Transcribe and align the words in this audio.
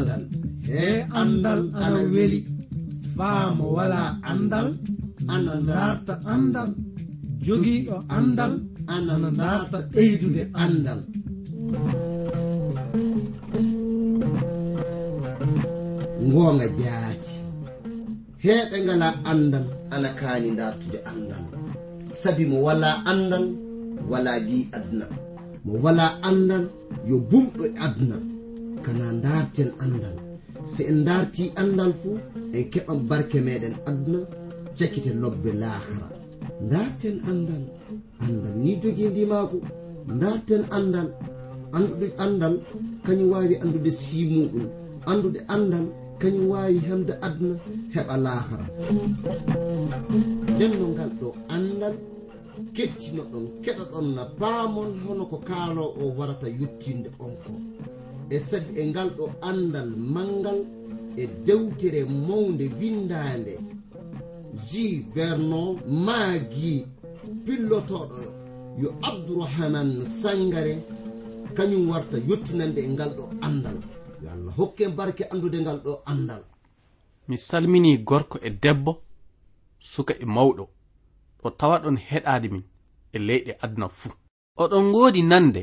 andal. 0.00 0.22
E 0.68 1.06
andal 1.20 1.60
ana 1.74 2.00
weli. 2.14 2.40
Faamo 3.16 3.64
wala 3.76 4.02
andal. 4.30 4.68
Ana 5.34 5.54
darta 5.68 6.14
andal. 6.34 6.70
Jogiiɗo 7.46 7.96
andal. 8.16 8.52
Anana 8.94 9.30
darta 9.40 9.78
ɓeydude 9.92 10.42
andal. 10.64 11.00
Ngoonga 16.26 16.66
jaati. 16.78 17.32
Heeɓe 18.44 18.76
ngala 18.84 19.08
andal 19.30 19.66
ana 19.94 20.08
kaani 20.20 20.50
dartude 20.58 20.98
andal. 21.10 21.44
Sabi 22.20 22.44
mo 22.50 22.58
wala 22.66 22.90
andal 23.10 23.44
wala 24.08 24.32
gi 24.48 24.68
aduna. 24.76 25.06
Mo 25.64 25.72
wala 25.84 26.06
andal 26.28 26.64
yo 27.08 27.16
bumɗo 27.30 27.62
e 27.66 27.70
aduna. 27.86 28.16
Kana 28.84 29.06
darten 29.24 29.70
andal 29.84 30.16
se 30.72 30.82
en 30.90 31.04
darti 31.08 31.44
andal 31.62 31.92
fuu 32.00 32.16
en 32.56 32.64
keɓan 32.72 32.98
barke 33.08 33.38
meɗen 33.46 33.74
aduna 33.88 34.20
cakkite 34.78 35.10
lobbe 35.22 35.50
lahara. 35.62 36.08
Darten 36.70 37.16
andal 37.30 37.64
andal 38.24 38.54
ni 38.62 38.70
jogi 38.82 39.04
ndimako 39.08 39.56
darten 40.22 40.62
andal 40.76 41.08
anduɗe 41.76 42.06
andal 42.24 42.54
kañum 43.04 43.30
wawi 43.32 43.54
andude 43.62 43.90
simuɗum 44.02 44.66
andude 45.10 45.40
andal 45.54 45.86
kañum 46.20 46.46
wawi 46.52 46.78
hemde 46.88 47.12
aduna 47.26 47.56
heɓa 47.94 48.14
lahara. 48.24 48.66
Nden 50.54 50.72
no 50.78 50.86
ngal 50.94 51.10
ɗo 51.20 51.28
andal 51.54 51.94
kettino 52.80 53.22
ɗon 53.32 53.46
kettinoɗon 53.62 53.62
keɗoɗon 53.64 54.06
na 54.16 54.24
paamon 54.38 54.90
hono 55.04 55.24
ko 55.30 55.36
kaalo 55.48 55.84
o 56.00 56.02
warata 56.18 56.48
yettinde 56.60 57.08
on 57.24 57.32
ko 57.44 57.52
e 58.30 58.38
sabi 58.48 58.70
e 58.80 58.82
ngal 58.90 59.08
ɗo 59.18 59.24
andal 59.48 59.90
mangal 60.14 60.58
e 61.16 61.24
dewtere 61.46 62.00
mawde 62.28 62.64
windande 62.80 63.54
ji 64.66 64.86
vernon 65.14 65.70
maagi 66.06 66.86
pillotoɗo 67.44 68.18
yo 68.82 68.88
abdourahaman 69.08 69.90
sangare 70.20 70.74
kañum 71.56 71.84
warta 71.90 72.16
yettinande 72.28 72.80
e 72.80 72.88
ngal 72.94 73.10
ɗo 73.18 73.24
andal 73.46 73.78
yo 74.22 74.28
allah 74.34 74.52
hokke 74.58 74.84
barke 74.96 75.24
andude 75.32 75.58
ngal 75.60 75.78
ɗo 75.84 75.92
andal 76.12 76.42
mi 77.28 77.36
salmini 77.36 77.98
gorko 78.08 78.38
e 78.42 78.50
debbo 78.62 78.92
suka 79.78 80.14
e 80.18 80.24
mawɗo. 80.24 80.64
Ɗo 81.42 81.50
tawa 81.58 81.76
ɗon 81.82 81.96
heɗade 82.08 82.48
min. 82.52 82.64
e 83.12 83.18
leyɗe 83.18 83.52
aduna 83.64 83.88
fuu 83.88 84.12
oɗon 84.62 84.84
ngoodi 84.90 85.22
nande 85.22 85.62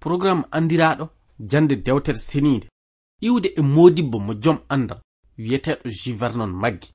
programme 0.00 0.44
andiraɗo 0.50 1.08
jande 1.38 1.76
dewtere 1.76 2.18
seniide. 2.18 2.68
Iwde 3.20 3.48
e 3.56 3.62
modibbo 3.62 4.18
mo 4.18 4.34
jom 4.34 4.58
andal 4.68 5.00
wiyeteɗo 5.38 5.88
jivernon 5.88 6.52
maggi. 6.52 6.92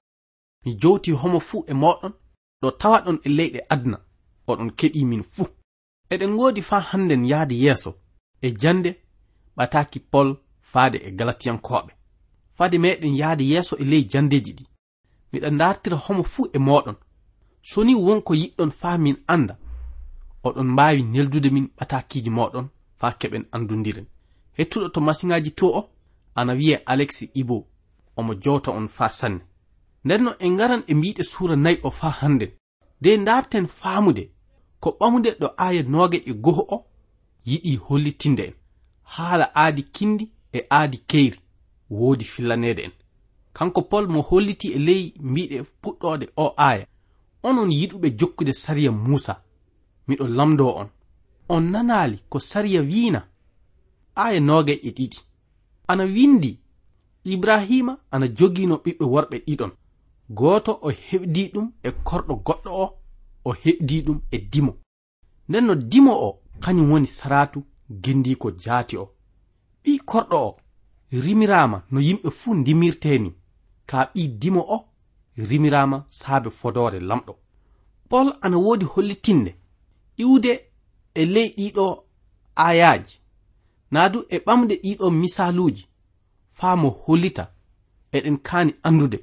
Mi 0.66 0.76
jowti 0.82 1.12
homo 1.12 1.40
fuu 1.40 1.66
e 1.68 1.74
moɗon 1.74 2.14
ɗo 2.62 2.72
tawa 2.72 3.02
ɗon 3.06 3.20
e 3.24 3.30
leyɗe 3.30 3.60
aduna 3.70 3.98
oɗon 4.48 4.72
keɗi 4.78 5.06
min 5.06 5.24
fuu 5.24 5.48
eɗen 6.10 6.32
ngoodi 6.34 6.62
faa 6.62 6.80
hannden 6.80 7.26
yahde 7.26 7.56
yeeso 7.56 7.92
e 8.42 8.52
jande 8.62 8.92
ɓataaki 9.58 10.00
pol 10.12 10.38
faade 10.62 10.98
e 10.98 11.12
galatiyankoɓe 11.12 11.92
fade 12.58 12.78
meɗen 12.78 13.16
yahde 13.16 13.44
yeeso 13.44 13.76
e 13.78 13.84
ley 13.84 14.04
jandeji 14.12 14.54
ɗi. 14.58 14.66
Miɗa 15.32 15.50
dartira 15.60 15.98
homo 15.98 16.24
fuu 16.24 16.50
e 16.54 16.58
moɗon 16.60 16.96
so 17.62 17.84
ni 17.84 17.96
wonko 17.96 18.34
yiɗɗon 18.36 18.72
faa 18.72 18.98
min 18.98 19.18
anda 19.28 19.58
oɗon 20.44 20.68
mbaawi 20.74 21.04
neldude 21.04 21.50
min 21.50 21.68
ɓatakiiji 21.78 22.30
moɗon 22.30 22.68
faa 23.00 23.14
keɓen 23.20 23.46
andudiren. 23.52 24.08
Hettuɗo 24.58 24.88
to 24.94 25.00
masiŋaaji 25.02 25.52
to 25.60 25.66
o 25.80 25.82
ana 26.36 26.54
wiye 26.54 26.76
alexi 26.86 27.26
ibo 27.34 27.68
omo 28.18 28.34
jowta 28.44 28.72
on 28.72 28.88
faa 28.88 29.10
sanne. 29.10 29.42
Ndenno 30.06 30.32
en 30.40 30.54
ngaran 30.54 30.84
e 30.88 30.94
mbiɗe 30.94 31.24
suura 31.24 31.56
nayi 31.56 31.78
o 31.84 31.90
faa 32.00 32.14
hannden 32.20 32.52
de 33.02 33.18
darten 33.18 33.68
faamude 33.68 34.24
ko 34.80 34.90
ɓamude 35.00 35.30
ɗo 35.40 35.48
aaya 35.58 35.84
nooge 35.84 36.18
e 36.26 36.34
goho 36.34 36.64
o 36.76 36.86
yiɗi 37.46 37.76
hollitinde 37.86 38.44
en. 38.50 38.54
Haala 39.04 39.46
aadi 39.56 39.84
kindi 39.84 40.32
e 40.54 40.60
aadi 40.72 40.98
keyri 40.98 41.40
woodi 41.90 42.26
fillaneede 42.26 42.82
en. 42.84 42.92
Kanko 43.54 43.82
pol 43.82 44.08
mo 44.08 44.22
holliti 44.22 44.68
e 44.74 44.80
ley 44.80 45.14
mbiɗe 45.20 45.58
puɗɗoode 45.82 46.26
o 46.38 46.54
aaya 46.58 46.86
onon 47.44 47.72
yiɗuɓe 47.72 48.18
jokkude 48.20 48.54
sariya 48.54 48.92
muusa. 48.92 49.44
miɗo 50.12 50.28
lamdo 50.28 50.66
on. 50.82 50.90
On 51.50 51.64
nanali 51.72 52.18
ko 52.30 52.40
sariya 52.40 52.82
wiina? 52.82 53.22
Aya 54.16 54.40
noga 54.40 54.74
e 54.74 54.90
ɗiɗi. 54.98 55.20
Ana 55.88 56.04
windi. 56.04 56.60
Ibrahima 57.24 57.98
ana 58.12 58.28
jogino 58.28 58.76
ɓiɓɓe 58.84 59.06
worɓe 59.14 59.38
ɗiɗon. 59.48 59.72
Goto 60.30 60.80
o 60.82 60.90
heɓdi 61.08 61.52
ɗum 61.54 61.68
e 61.84 61.90
korɗo 62.08 62.34
goɗɗo 62.46 62.70
o 62.84 62.86
o 63.46 63.52
heɓdi 63.64 64.02
ɗum 64.06 64.20
e 64.32 64.38
dimo. 64.52 64.74
Nden 65.50 65.66
no 65.66 65.76
dimo 65.76 66.14
o 66.28 66.40
kañum 66.64 66.92
woni 66.92 67.08
saratu 67.08 67.64
gendiko 68.04 68.52
jaati 68.64 68.98
o. 68.98 69.06
Ɓi 69.84 70.00
korɗo 70.10 70.38
o 70.48 70.58
rimirama 71.12 71.84
no 71.92 72.00
yimɓe 72.00 72.30
fuu 72.32 72.54
ndimirteni 72.56 73.30
ka 73.86 74.12
ɓi 74.14 74.28
dimo 74.42 74.62
o 74.76 74.78
rimirama 75.38 76.06
saabe 76.08 76.50
fodore 76.50 77.00
lamɗo. 77.00 77.34
Pol 78.10 78.28
ana 78.42 78.58
wodi 78.58 78.86
hollitinde 78.86 79.56
iwde 80.24 80.52
e 81.14 81.26
ley 81.34 81.50
ɗiɗo 81.58 81.86
ayaji. 82.66 83.16
Na 83.92 84.10
du 84.10 84.20
e 84.30 84.38
ɓamde 84.46 84.76
ɗiɗo 84.84 85.06
misaluji 85.22 85.84
faa 86.58 86.76
mo 86.82 86.90
hollita 87.04 87.44
eɗen 88.16 88.38
kaani 88.48 88.72
andude 88.88 89.20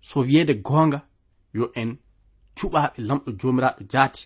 so 0.00 0.20
wiyeede 0.20 0.54
goonga 0.66 0.98
yo 1.54 1.64
en 1.80 1.90
cuɓaaɓe 2.56 2.98
lamɗo 3.08 3.30
joomiraaɗo 3.40 3.82
jaati 3.92 4.22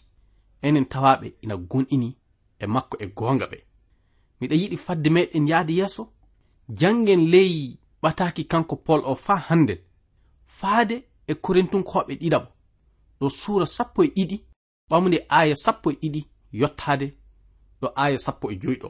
enen 0.67 0.87
tawaaɓe 0.93 1.27
ina 1.43 1.55
gonɗini 1.71 2.09
e 2.63 2.67
makko 2.75 2.97
e 3.05 3.07
goonga 3.19 3.47
ɓe. 3.53 3.59
Miɗa 4.41 4.55
yiɗi 4.61 4.77
fadde 4.85 5.09
meɗen 5.11 5.49
yahde 5.51 5.73
yeeso 5.79 6.03
janngen 6.79 7.23
ley 7.33 7.79
ɓataaki 8.03 8.43
kanko 8.51 8.77
pol 8.77 9.01
o 9.05 9.15
faa 9.15 9.41
hannden. 9.49 9.79
Faade 10.59 10.97
e 11.27 11.33
korintunkoɓe 11.35 12.13
ɗiɗaɓo. 12.21 12.49
Ɗo 13.21 13.27
suura 13.31 13.67
sappo 13.67 14.01
e 14.05 14.09
ɗiɗi 14.17 14.37
ɓamde 14.91 15.19
aya 15.29 15.55
sappo 15.57 15.91
e 15.91 15.97
ɗiɗi 16.03 16.21
yottade 16.53 17.07
ɗo 17.81 17.89
aya 17.95 18.19
sappo 18.19 18.51
e 18.51 18.57
joyɗo. 18.63 18.89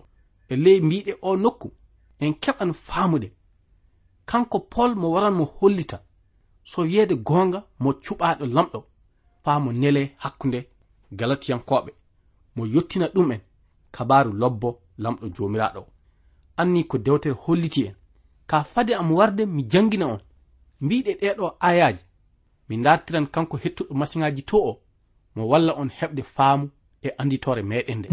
E 0.48 0.56
ley 0.56 0.80
mbiɗe 0.80 1.12
o 1.22 1.36
nokku 1.36 1.68
en 2.20 2.32
keɓan 2.42 2.72
faamude. 2.72 3.32
Kanko 4.26 4.60
pol 4.60 4.94
mo 4.94 5.10
waran 5.10 5.34
mo 5.34 5.44
hollita 5.44 5.98
so 6.64 6.82
wiyeede 6.82 7.14
goonga 7.16 7.64
mo 7.78 7.92
cuɓaaɗo 7.92 8.46
lamɗo 8.46 8.84
faa 9.44 9.58
mo 9.58 9.72
nele 9.72 10.02
hakkunde 10.22 10.58
galatiyankoɓe 11.12 11.90
mo 12.56 12.66
yottina 12.66 13.06
ɗum 13.14 13.32
en 13.32 13.40
kabaru 13.90 14.32
lobbo 14.32 14.68
lamɗo 14.98 15.26
joomiraaɗo. 15.34 15.80
O 15.80 15.88
anni 16.56 16.84
ko 16.84 16.98
dewtere 16.98 17.34
holliti 17.34 17.86
en. 17.86 17.94
Ka 18.46 18.64
fade 18.64 18.92
am 18.94 19.12
warde 19.12 19.46
mi 19.46 19.62
janngina 19.68 20.06
on. 20.06 20.20
Mbiɗe 20.80 21.12
ɗeɗo 21.20 21.56
ayaji 21.60 22.04
mi 22.68 22.76
dartiran 22.84 23.26
kanko 23.26 23.56
hettuɗo 23.56 23.94
masiŋaji 23.94 24.42
to 24.42 24.56
o. 24.56 24.80
mo 25.34 25.48
walla 25.48 25.72
on 25.80 25.90
heɓde 25.98 26.22
faamu 26.22 26.70
e 27.02 27.08
anditore 27.18 27.62
meɗen 27.62 27.98
nde. 27.98 28.08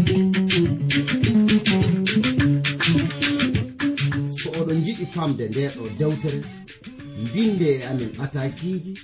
So 4.38 4.50
oɗon 4.60 4.78
jiɗi 4.84 5.06
famde 5.14 5.48
ndeɗo 5.48 5.82
dewtere 5.98 6.40
mbinde 7.22 7.66
e 7.76 7.84
amen 7.90 8.12
atakiji 8.24 8.94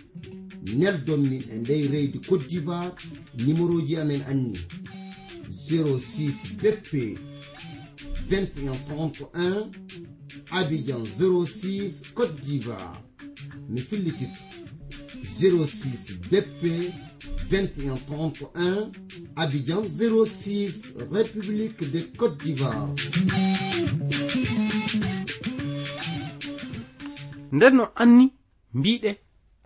neldon 0.62 1.20
min 1.30 1.42
e 1.50 1.56
ndey 1.58 1.88
reydi 1.88 2.18
cote 2.28 2.46
d'ivoire 2.48 2.94
numéro 3.38 3.80
ji 3.86 3.96
amen 3.96 4.22
anni 4.30 4.58
06 5.50 6.56
bp 6.62 7.18
2131 8.30 9.70
abidjan 10.50 11.04
06 11.04 12.02
cote 12.14 12.40
d'ivoire. 12.40 12.98
Mi 13.68 13.80
fillititto 13.80 14.42
06 15.24 16.14
bp 16.30 16.62
2131 17.52 18.92
Abidjan 19.36 19.82
06 19.86 20.94
République 21.10 21.90
de 21.90 22.00
Côte 22.16 22.38
d'Ivoire. 22.38 22.88
Nden 27.52 27.76
no 27.76 27.88
anni 27.94 28.32
mbiɗe 28.74 29.18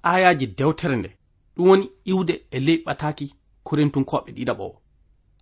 ayaji 0.02 0.46
dewtere 0.46 0.96
nde. 0.96 1.10
Ɗum 1.56 1.68
woni 1.68 1.90
iwde 2.04 2.46
e 2.50 2.60
ley 2.60 2.82
ɓataki 2.86 3.34
korintunkoɓe 3.64 4.32
ɗiɗaɓo 4.36 4.64
o 4.64 4.82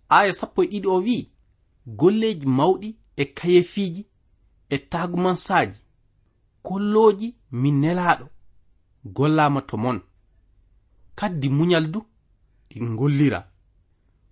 aya 0.09 0.33
sappo 0.33 0.63
e 0.63 0.67
ɗiɗi 0.67 0.87
o 0.87 0.97
wi'i 1.05 1.29
golleji 1.87 2.45
mawɗi 2.45 2.95
e 3.17 3.25
kayefiji 3.25 4.05
e 4.69 4.77
tagumansaji 4.77 5.79
kolloji 6.61 7.35
mi 7.51 7.71
nelaɗo 7.71 8.25
gollama 9.05 9.61
to 9.61 9.77
mon. 9.77 9.99
Kaddi 11.15 11.49
muñal 11.49 11.91
du 11.91 12.01
ɗi 12.79 12.95
gollira 12.97 13.39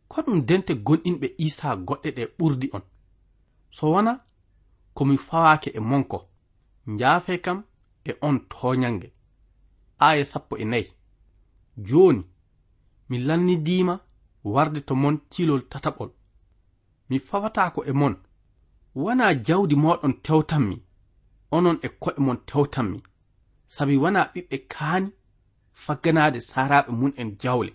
ko 0.08 0.22
ɗum 0.26 0.46
dente 0.48 0.74
gonɗinɓe 0.86 1.28
isa 1.38 1.76
goɗɗe 1.88 2.10
ɗe 2.18 2.24
ɓurdi 2.38 2.68
on. 2.76 2.84
So 3.76 3.92
wona 3.92 4.12
komi 4.94 5.18
fawake 5.18 5.70
e 5.78 5.80
monko 5.80 6.18
njaafe 6.88 7.34
kam 7.46 7.64
e 8.10 8.12
on 8.22 8.38
toñange 8.52 9.08
aya 10.00 10.26
sappo 10.26 10.58
e 10.58 10.66
nayi. 10.66 10.88
Joni 11.78 12.24
mi 13.10 13.18
lannidima 13.28 14.00
warde 14.44 14.80
to 14.88 14.96
mon 14.96 15.18
cilol 15.32 15.62
tataɓol. 15.72 16.12
Mi 17.10 17.20
fawatako 17.20 17.86
e 17.86 17.92
mon. 17.92 18.16
Wona 18.96 19.34
jawdi 19.46 19.76
moɗon 19.76 20.14
tewtanmi. 20.26 20.78
Onon 21.52 21.78
e 21.82 21.88
ko'e 22.02 22.20
mon 22.26 22.38
tewtanmi. 22.50 23.00
Sabi 23.68 23.96
wona 23.98 24.22
ɓiɓɓe 24.34 24.58
kaani 24.74 25.10
fagganade 25.84 26.40
saraɓe 26.50 26.92
mun 27.00 27.14
en 27.22 27.30
jawle. 27.42 27.72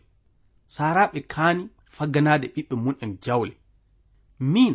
saraɓe 0.74 1.20
kaani 1.32 1.62
fagganade 1.96 2.46
ɓiɓɓe 2.54 2.74
mum'en 2.84 3.12
jawle. 3.24 3.54
Min 4.52 4.74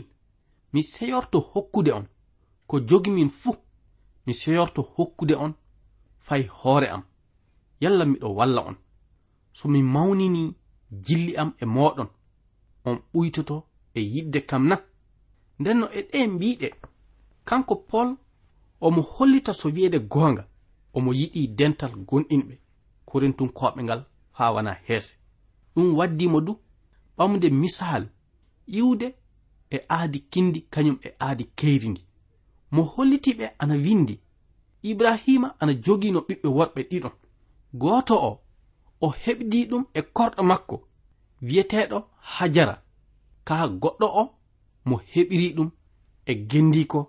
mi 0.73 0.81
seyorto 0.83 1.39
hokkude 1.51 1.91
on. 1.99 2.05
Ko 2.67 2.75
jogi 2.89 3.11
min 3.11 3.29
fuu 3.29 3.55
mi 4.25 4.33
seyorto 4.33 4.81
hokkude 4.95 5.35
on 5.35 5.53
fay 6.25 6.43
hoore 6.59 6.87
am. 6.95 7.03
Yalla 7.81 8.05
miɗo 8.05 8.27
walla 8.37 8.61
on. 8.69 8.75
So 9.57 9.69
mi 9.69 9.79
mawnini 9.83 10.55
jilli 11.05 11.37
am 11.37 11.53
e 11.61 11.65
moɗon 11.65 12.09
on 12.85 12.97
ɓuytoto 13.13 13.55
e 13.93 14.01
yidde 14.01 14.39
kam 14.49 14.67
na. 14.67 14.75
Nden 15.59 15.77
no 15.79 15.87
e 15.91 16.01
ɗe 16.11 16.27
mbiɗe 16.27 16.67
kanko 17.45 17.75
pol 17.75 18.09
omo 18.81 19.01
hollita 19.01 19.53
so 19.53 19.69
wi'ede 19.69 19.99
goonga 19.99 20.43
omo 20.93 21.13
yiɗi 21.13 21.47
dental 21.57 21.93
gonɗinɓe 22.07 22.55
korintunkoɓe 23.05 23.83
ngal 23.83 24.01
haa 24.31 24.51
wana 24.55 24.73
heese 24.87 25.22
ɗum 25.75 25.95
waddimo 25.97 26.41
du? 26.41 26.53
Ɓamde 27.17 27.49
misal 27.49 28.03
iwde 28.67 29.15
e 29.71 29.77
aadi 29.89 30.19
kindi 30.31 30.59
kañum 30.73 30.97
e 31.07 31.09
aadi 31.19 31.43
keyri 31.57 31.89
ndi. 31.89 32.01
Mo 32.71 32.81
hollitiɓe 32.83 33.45
ana 33.59 33.75
windi. 33.75 34.19
Ibrahima 34.83 35.55
ana 35.59 35.73
jogino 35.73 36.19
ɓiɓɓe 36.27 36.47
worɓe 36.57 36.81
ɗiɗon 36.89 37.15
gooto 37.73 38.15
o 38.29 38.31
o 39.01 39.07
heɓdi 39.23 39.59
ɗum 39.69 39.83
e 39.93 40.01
korɗo 40.01 40.43
makko 40.43 40.75
wiyeteɗo 41.41 41.97
hajara. 42.33 42.75
Ka 43.47 43.55
goɗɗo 43.81 44.07
o 44.21 44.23
mo 44.85 44.95
heɓiri 45.11 45.47
ɗum 45.55 45.69
e 46.25 46.33
gendiko 46.49 46.99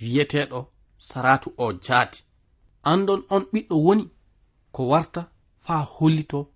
wiyeteɗo 0.00 0.58
saratu 0.96 1.48
o 1.56 1.72
jaati. 1.72 2.20
Andon 2.82 3.22
on 3.30 3.42
ɓiɗɗo 3.52 3.76
woni 3.86 4.04
ko 4.72 4.88
warta 4.88 5.30
faa 5.64 5.82
hollito 5.94 6.51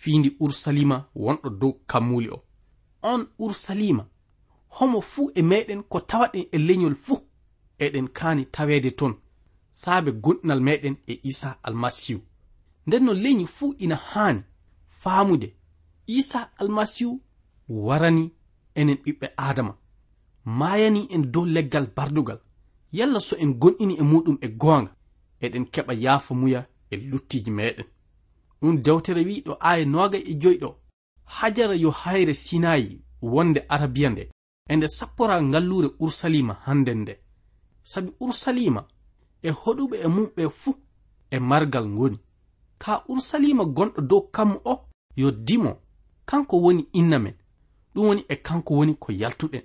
fiindi 0.00 0.36
ursalima 0.40 0.96
wonɗo 1.24 1.48
dow 1.60 1.72
kammuli 1.90 2.28
o. 2.36 2.38
On 3.02 3.22
ursalima 3.38 4.04
homo 4.76 5.00
fuu 5.00 5.30
e 5.34 5.42
meɗen 5.50 5.82
ko 5.90 5.98
tawaɗen 6.00 6.44
e 6.52 6.58
leñol 6.58 6.94
fuu 7.04 7.18
eɗen 7.84 8.08
kaani 8.16 8.44
taweede 8.54 8.90
ton 8.98 9.14
saabe 9.72 10.10
gonɗinal 10.24 10.60
meɗen 10.60 10.96
e 11.06 11.20
isa 11.30 11.58
almasihu. 11.66 12.20
Nden 12.86 13.04
no 13.04 13.12
leñi 13.24 13.46
fuu 13.56 13.74
ina 13.78 13.96
haani 14.10 14.42
faamude 15.00 15.48
isa 16.06 16.40
almasihu 16.60 17.20
warani 17.68 18.24
enen 18.74 18.98
ɓiɓɓe 19.04 19.26
adama 19.36 19.74
maayani 20.44 21.08
en 21.14 21.22
dow 21.32 21.44
leggal 21.44 21.86
bardugal. 21.96 22.40
Yalla 22.92 23.20
so 23.20 23.36
en 23.36 23.52
gonɗini 23.60 23.94
e 24.00 24.02
muɗum 24.02 24.36
e 24.40 24.48
goonga 24.60 24.92
eɗen 25.44 25.64
keɓa 25.72 25.92
yaafa 26.04 26.34
muya 26.34 26.60
e 26.90 26.96
luttiji 26.96 27.50
meɗen. 27.50 27.86
ɗum 28.60 28.82
dewtere 28.82 29.22
wi 29.24 29.42
ɗo 29.46 29.56
aya 29.60 29.84
noga 29.84 30.18
e 30.18 30.34
joyɗo. 30.34 30.76
Hajara 31.24 31.74
yo 31.74 31.90
hayre 31.90 32.34
sinayi 32.34 33.00
wonde 33.22 33.60
arabiya 33.68 34.10
nde 34.10 34.30
e 34.68 34.76
nde 34.76 34.88
sappora 34.88 35.42
ngallure 35.42 35.88
ursalima 35.98 36.54
handen 36.64 36.98
nde. 37.02 37.14
Sabi 37.82 38.12
ursalima 38.20 38.82
e 39.42 39.50
hoɗuɓe 39.50 39.96
e 40.04 40.08
mumɓe 40.08 40.42
fuu 40.50 40.74
e 41.30 41.38
margal 41.38 41.86
ngoni. 41.88 42.18
Ka 42.78 43.04
ursalima 43.08 43.64
gonɗo 43.64 44.00
dow 44.10 44.22
kammu 44.34 44.60
o 44.64 44.74
yo 45.16 45.30
dimo 45.30 45.72
kanko 46.26 46.56
woni 46.64 46.88
inna 46.92 47.18
men. 47.18 47.34
Ɗum 47.94 48.06
woni 48.06 48.24
e 48.28 48.36
kanko 48.36 48.74
woni 48.74 48.94
ko 48.94 49.12
yaltuɗen. 49.12 49.62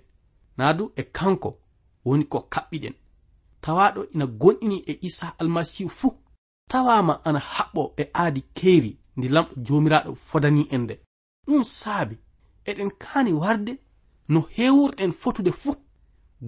Naa 0.57 0.73
du 0.73 0.91
e 0.95 1.03
kanko 1.03 1.49
woni 2.05 2.25
ko 2.25 2.39
kaɓɓiɗen. 2.53 2.93
Tawaɗo 3.61 4.01
ina 4.13 4.25
gonɗini 4.25 4.83
e 4.87 4.99
isa 5.01 5.35
almasihu 5.39 5.89
fuu 5.89 6.13
tawama 6.69 7.25
ana 7.25 7.39
haɓɓo 7.39 7.93
e 7.97 8.03
aadi 8.13 8.41
keeri 8.57 8.97
ndi 9.17 9.27
lamɗo 9.29 9.53
jomiraɗo 9.65 10.15
fodani 10.15 10.67
en 10.71 10.81
nde. 10.83 10.95
Ɗum 11.47 11.63
saabi 11.63 12.15
eɗen 12.69 12.91
kaani 13.01 13.31
warde 13.33 13.73
no 14.27 14.39
hewurɗen 14.55 15.11
fotude 15.21 15.51
fuu. 15.51 15.75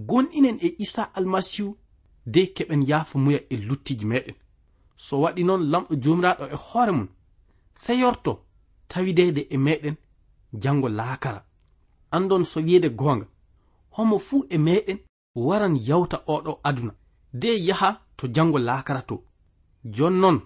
Gonɗinen 0.10 0.58
e 0.62 0.76
isa 0.84 1.04
almasihu 1.18 1.78
de 2.26 2.42
keɓen 2.56 2.82
yaafa 2.90 3.20
muya 3.20 3.40
e 3.50 3.56
luttiji 3.58 4.06
meɗen. 4.06 4.36
So 4.98 5.22
waɗi 5.24 5.44
noon 5.44 5.64
lamɗo 5.72 5.94
jomiraɗo 6.04 6.46
e 6.46 6.56
hoore 6.56 6.92
mum 6.92 7.08
seyorto 7.76 8.32
tawidede 8.88 9.42
e 9.50 9.58
meɗen 9.58 9.96
jango 10.54 10.90
laakara. 10.90 11.42
Andon 12.12 12.44
so 12.44 12.60
wiyeede 12.60 12.90
goonga 12.90 13.28
homo 13.96 14.20
fuu 14.20 14.46
e 14.50 14.58
meɗen 14.58 15.00
waran 15.36 15.76
yawta 15.88 16.18
oɗo 16.28 16.60
aduna. 16.64 16.94
De 17.34 17.50
yaha 17.68 17.90
to 18.18 18.28
jango 18.28 18.58
laakara 18.60 19.02
to. 19.02 19.24
jonnon 19.96 20.38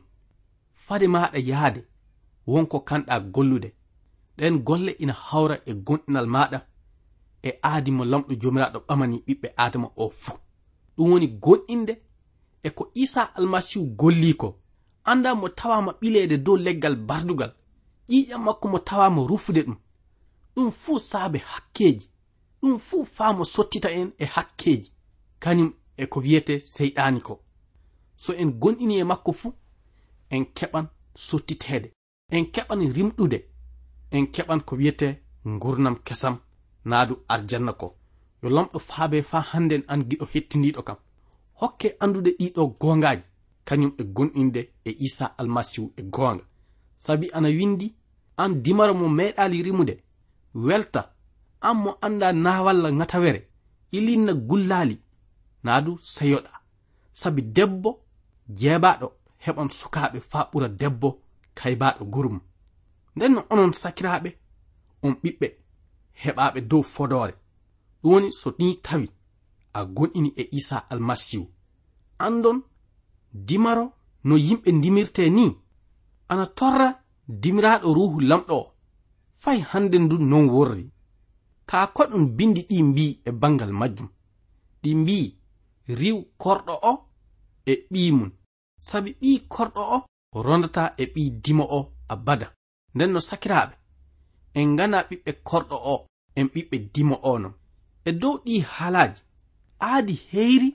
fade 0.86 1.08
maɗa 1.08 1.40
yahde 1.50 1.82
wonko 2.48 2.80
kanɗa 2.80 3.20
gollude. 3.20 3.70
Ɗen 4.38 4.56
golle 4.68 4.92
ina 5.00 5.14
hawra 5.14 5.56
e 5.66 5.74
gonɗinal 5.74 6.28
maɗa 6.36 6.60
e 7.44 7.50
aadi 7.64 7.92
mo 7.92 8.04
lamɗo 8.12 8.34
jomiraɗo 8.42 8.80
ɓamani 8.88 9.18
ɓiɓɓe 9.26 9.48
adama 9.64 9.88
o 9.96 10.10
fuu. 10.10 10.38
Ɗum 10.96 11.12
woni 11.12 11.28
gonɗinde 11.44 11.94
e 12.64 12.70
ko 12.70 12.92
isa 12.94 13.22
almasihu 13.38 13.86
golli 14.00 14.34
ko 14.42 14.48
anda 15.04 15.36
mo 15.36 15.48
tawama 15.50 15.92
ɓileede 16.00 16.38
dow 16.46 16.58
leggal 16.58 16.96
bardugal. 16.96 17.52
Ƴiƴam 18.10 18.44
makko 18.46 18.68
mo 18.68 18.80
tawama 18.80 19.22
rufude 19.30 19.62
ɗum. 19.68 19.78
Ɗum 20.56 20.72
fuu 20.72 21.00
saabe 21.00 21.40
hakkeji 21.40 22.06
ɗum 22.62 22.80
fuu 22.80 23.06
faamo 23.06 23.44
sottita 23.46 23.90
en 23.92 24.12
e 24.18 24.26
hakkeji 24.26 24.92
kañum 25.40 25.74
e 25.98 26.06
ko 26.06 26.20
wiyete 26.20 26.60
seyɗani 26.60 27.22
ko. 27.22 27.34
so 28.24 28.34
en 28.42 28.50
gonɗini 28.62 28.96
e 29.00 29.04
makko 29.04 29.32
fuu 29.40 29.54
en 30.30 30.44
keɓan 30.58 30.86
sottiteede. 31.28 31.90
En 32.36 32.46
keɓan 32.54 32.82
rimɗude. 32.96 33.40
En 34.12 34.26
keɓan 34.34 34.62
ko 34.68 34.76
wiyete 34.76 35.08
ngurnam 35.48 35.96
kesam 36.08 36.36
naadu 36.86 37.16
arjanna 37.34 37.74
ko. 37.74 37.88
Yo 38.42 38.50
lamɗo 38.50 38.80
faabe 38.80 39.18
fa 39.24 39.40
hannde 39.52 39.74
en 39.76 39.84
an 39.88 40.02
giɗo 40.10 40.26
hettindiiɗo 40.34 40.82
kam. 40.88 40.98
Hokke 41.60 41.88
andude 42.00 42.32
ɗiɗo 42.40 42.62
goongaaji. 42.80 43.24
Kañum 43.68 43.92
e 43.98 44.04
gonɗinde 44.16 44.62
e 44.86 44.92
isa 45.08 45.26
almasihu 45.40 45.94
e 45.98 46.02
goonga. 46.14 46.44
Sabi 46.98 47.30
ana 47.34 47.50
windi 47.50 47.88
an 48.38 48.52
dimaro 48.64 48.94
mo 48.94 49.08
meeɗaali 49.10 49.64
rimude. 49.64 49.94
Welta 50.54 51.02
an 51.62 51.76
mo 51.84 51.92
annda 52.02 52.34
naawalla 52.34 52.90
ŋatawere 52.92 53.42
ilinna 53.92 54.34
gullaali 54.34 54.96
naadu 55.64 55.92
seyoɗa 56.02 56.52
sabi 57.14 57.42
debbo 57.42 57.90
jeebaɗo 58.58 59.08
heɓon 59.46 59.70
sukaɓe 59.70 60.20
fa 60.32 60.40
ɓura 60.52 60.68
debbo 60.80 61.10
kaybaɗo 61.58 62.04
gurum 62.14 62.40
nden 63.16 63.32
no 63.34 63.42
onon 63.50 63.74
sakiraɓe 63.82 64.30
on 65.04 65.14
ɓiɓɓe 65.22 65.48
heɓaɓe 66.24 66.60
dow 66.70 66.84
fodore 66.84 67.34
ɗum 68.02 68.12
woni 68.14 68.32
so 68.40 68.50
ɗi 68.58 68.68
tawi 68.86 69.08
a 69.74 69.86
gonɗini 69.96 70.30
e 70.42 70.44
isa 70.52 70.78
almasihu 70.92 71.46
andon 72.26 72.58
dimaro 73.34 73.86
no 74.24 74.36
yimɓe 74.38 74.70
dimirte 74.82 75.30
ni 75.30 75.46
ana 76.32 76.46
torra 76.58 76.88
dimiraɗo 77.28 77.94
ruhu 77.94 78.20
lamɗo 78.20 78.56
o. 78.56 78.74
Fay 79.36 79.60
hande 79.72 79.98
ndu 80.00 80.18
non 80.18 80.50
worri. 80.50 80.86
Ka 81.66 81.88
ko 81.88 82.04
ɗum 82.12 82.26
bindi 82.38 82.62
ɗi 82.70 82.84
mbi 82.84 83.22
e 83.26 83.32
bangal 83.32 83.72
majjum? 83.80 84.10
Ɗi 84.82 84.96
mbi 84.96 85.18
riw 85.88 86.18
korɗo 86.38 86.74
o 86.90 86.92
e 87.66 87.74
ɓimum 87.92 88.32
sabi 88.88 89.12
ɓi 89.22 89.30
korɗo 89.54 89.82
o 89.96 89.98
rondata 90.48 90.84
e 90.98 91.06
ɓi 91.14 91.24
dimo 91.44 91.64
o 91.78 91.80
abada. 92.14 92.48
Nden 92.96 93.12
no 93.14 93.20
sakiraɓe 93.30 93.76
en 94.60 94.76
gana 94.78 94.98
ɓiɓɓe 95.10 95.32
korɗo 95.48 95.76
o 95.94 95.96
en 96.40 96.48
ɓiɓɓe 96.54 96.78
dimo 96.94 97.16
o 97.30 97.40
non. 97.44 97.54
E 98.06 98.12
dow 98.22 98.36
ɗi 98.46 98.54
haalaji 98.74 99.22
aadi 99.90 100.14
heyri 100.32 100.70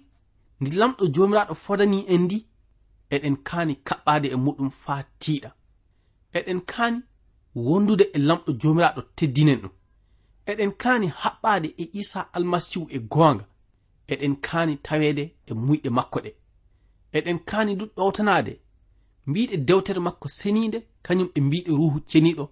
ndi 0.61 0.71
lamɗo 0.81 1.05
jomiraɗo 1.15 1.55
fodani 1.65 1.99
en 2.13 2.23
ndi 2.25 2.39
eɗen 3.15 3.37
kaani 3.49 3.75
kaɓɓade 3.87 4.27
e 4.35 4.37
muɗum 4.45 4.71
faa 4.83 5.03
tiiɗa. 5.21 5.51
Eɗen 6.39 6.61
kaani 6.71 6.99
wondude 7.67 8.05
e 8.15 8.19
lamɗo 8.29 8.51
jomiraɗo 8.61 9.01
teddinen 9.17 9.61
ɗum. 9.63 9.73
Eɗen 10.51 10.73
kaani 10.83 11.07
haɓɓade 11.21 11.69
e 11.83 11.85
isa 12.01 12.21
almasihu 12.37 12.87
e 12.91 12.99
goonga. 13.13 13.45
Eɗen 14.13 14.35
kaani 14.47 14.75
taweede 14.87 15.25
e 15.51 15.53
muyɗe 15.65 15.91
makko 15.99 16.19
ɗe. 16.25 16.31
eɗen 17.13 17.39
kaani 17.49 17.75
du 17.77 17.87
ɗowtanade 17.97 18.61
mbiɗe 19.27 19.57
dewtere 19.57 20.01
makko 20.01 20.29
seninde 20.29 20.79
kañum 21.03 21.29
e 21.35 21.41
mbiɗe 21.41 21.71
ruhu 21.79 22.01
ceniɗo 22.11 22.45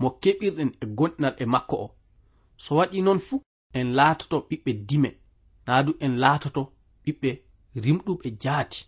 mo 0.00 0.08
keɓirɗen 0.22 0.70
e 0.82 0.86
gonɗinal 0.96 1.34
e 1.42 1.44
makko 1.46 1.76
o. 1.84 1.86
So 2.56 2.70
waɗi 2.78 3.02
noon 3.02 3.18
fuu 3.26 3.42
en 3.78 3.88
laatoto 3.98 4.36
ɓiɓɓe 4.48 4.72
dime. 4.88 5.10
Naa 5.66 5.82
du 5.86 5.92
en 6.04 6.12
laatoto 6.22 6.62
ɓiɓɓe 7.04 7.30
rimɗuɓe 7.84 8.28
jaati. 8.42 8.80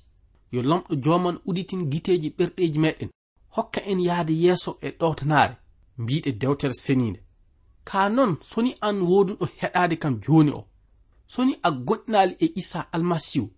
Yo 0.52 0.60
lamɗo 0.62 0.92
joman 1.04 1.36
uditin 1.48 1.82
giteeji 1.90 2.28
ɓerɗeeji 2.38 2.78
meɗen 2.84 3.10
hokka 3.54 3.80
en 3.90 3.98
yahde 4.08 4.32
yeeso 4.42 4.70
e 4.86 4.88
ɗowtanaare. 4.98 5.54
Mbiɗe 5.98 6.30
dewtere 6.40 6.74
seniinde. 6.84 7.20
Kaa 7.84 8.08
noon 8.08 8.32
soni 8.50 8.70
an 8.80 8.96
wooduɗo 9.08 9.44
heɗaade 9.60 9.96
kam 10.02 10.14
jooni 10.24 10.50
o. 10.50 10.62
Soni 11.32 11.52
a 11.62 11.70
goɗɗinaali 11.70 12.34
e 12.44 12.46
isa 12.60 12.80
almasihu 12.94 13.50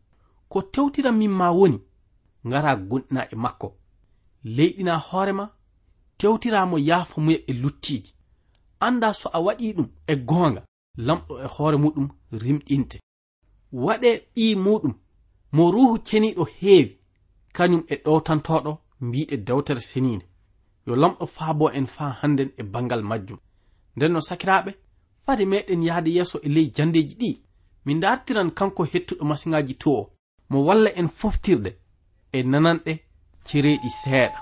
ko 0.49 0.63
tewtira 0.63 1.13
min 1.13 1.31
ma 1.31 1.51
woni 1.51 1.79
ngara 2.47 2.77
gonɗina 2.77 3.23
e 3.33 3.37
makko. 3.37 3.69
Leyɗina 4.45 4.95
hoorema 4.99 5.45
tewtiramo 6.19 6.79
yaafa 6.79 7.21
muye 7.21 7.45
e 7.47 7.53
luttiji 7.53 8.15
anda 8.81 9.15
so 9.15 9.31
a 9.33 9.41
waɗi 9.41 9.73
ɗum 9.77 9.89
e 10.07 10.15
goonga 10.17 10.63
lamɗo 10.97 11.35
e 11.45 11.47
hoore 11.55 11.77
muɗum 11.77 12.09
rimɗinte. 12.33 13.01
Waɗe 13.73 14.11
ɓi 14.35 14.55
muɗum 14.65 14.95
mo 15.53 15.71
ruhu 15.71 15.99
ceniɗo 15.99 16.45
heewi 16.59 16.99
kañum 17.53 17.83
e 17.89 17.95
ɗowtantoɗo 18.05 18.79
mbiɗe 19.01 19.37
dewtere 19.37 19.81
senide 19.81 20.27
yo 20.87 20.97
lamɗo 20.97 21.27
faabo 21.27 21.71
en 21.71 21.87
faa 21.87 22.13
hannden 22.21 22.51
e 22.57 22.63
bangal 22.63 23.03
majjum. 23.03 23.39
Nden 23.97 24.13
no 24.13 24.21
sakiraɓe 24.21 24.71
fade 25.25 25.45
meɗen 25.45 25.83
yahde 25.83 26.11
yeeso 26.11 26.39
e 26.43 26.49
ley 26.49 26.71
jandeji 26.77 27.15
ɗi. 27.21 27.31
Min 27.85 28.01
dartiran 28.01 28.51
kanko 28.51 28.85
hettuɗo 28.85 29.25
masiŋaji 29.25 29.75
to 29.75 29.91
o. 29.91 30.11
mo 30.51 30.59
walla 30.67 30.91
en 31.01 31.09
foftirde 31.19 31.71
e 32.37 32.39
nananɗe 32.43 32.93
cereeɗi 33.47 33.91
seeɗa. 34.01 34.39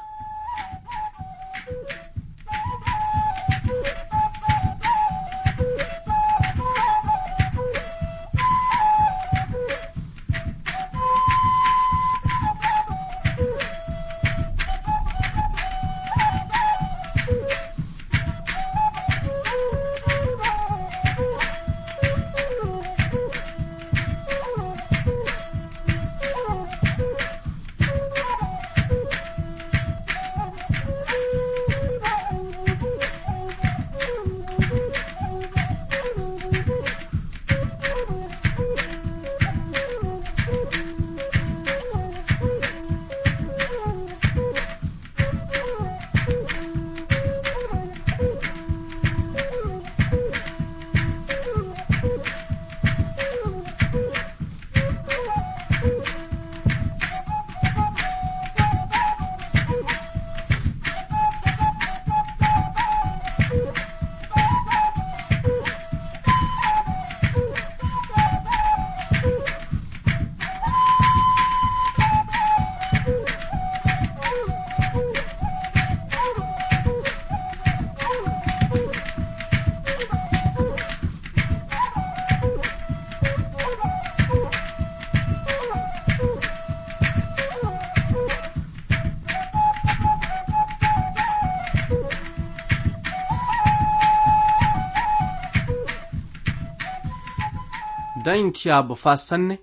dañen 98.37 98.53
tiyaabo 98.53 98.95
faa 98.95 99.17
sanne 99.17 99.55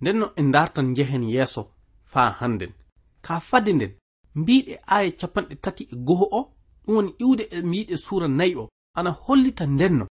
nden 0.00 0.16
no 0.20 0.26
en 0.40 0.52
dartan 0.54 0.86
njehen 0.90 1.24
yeeso 1.34 1.62
faa 2.12 2.30
hannden. 2.40 2.72
Ka 3.24 3.40
fade 3.48 3.72
nden 3.74 3.92
mbiɗe 4.40 4.74
aaya 4.94 5.10
capanɗe 5.20 5.54
tati 5.64 5.82
e 5.92 5.96
goho 6.06 6.26
o 6.38 6.40
ɗum 6.84 6.94
woni 6.96 7.10
iwde 7.22 7.44
e 7.56 7.58
mbiɗe 7.68 7.96
suura 8.04 8.28
nayi 8.28 8.54
o 8.62 8.64
ana 8.98 9.10
hollita 9.24 9.64
ndenno 9.66 10.04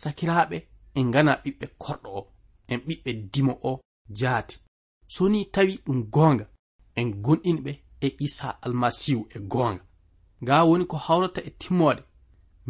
sakiraaɓe 0.00 0.56
en 0.98 1.06
ngana 1.08 1.32
ɓiɓɓe 1.42 1.66
korɗo 1.82 2.08
o 2.18 2.22
en 2.72 2.78
ɓiɓɓe 2.86 3.10
dimo 3.32 3.52
o 3.70 3.72
jaati. 4.18 4.56
So 5.14 5.28
ni 5.28 5.40
tawi 5.54 5.74
ɗum 5.84 5.98
goonga 6.14 6.46
en 6.98 7.08
gonɗinɓe 7.24 7.72
e 8.06 8.08
isa 8.26 8.48
almasihu 8.64 9.22
e 9.36 9.38
goonga. 9.52 9.82
Ngaa 10.42 10.64
woni 10.68 10.84
ko 10.90 10.96
hawrata 10.96 11.40
e 11.48 11.50
timmoode 11.60 12.02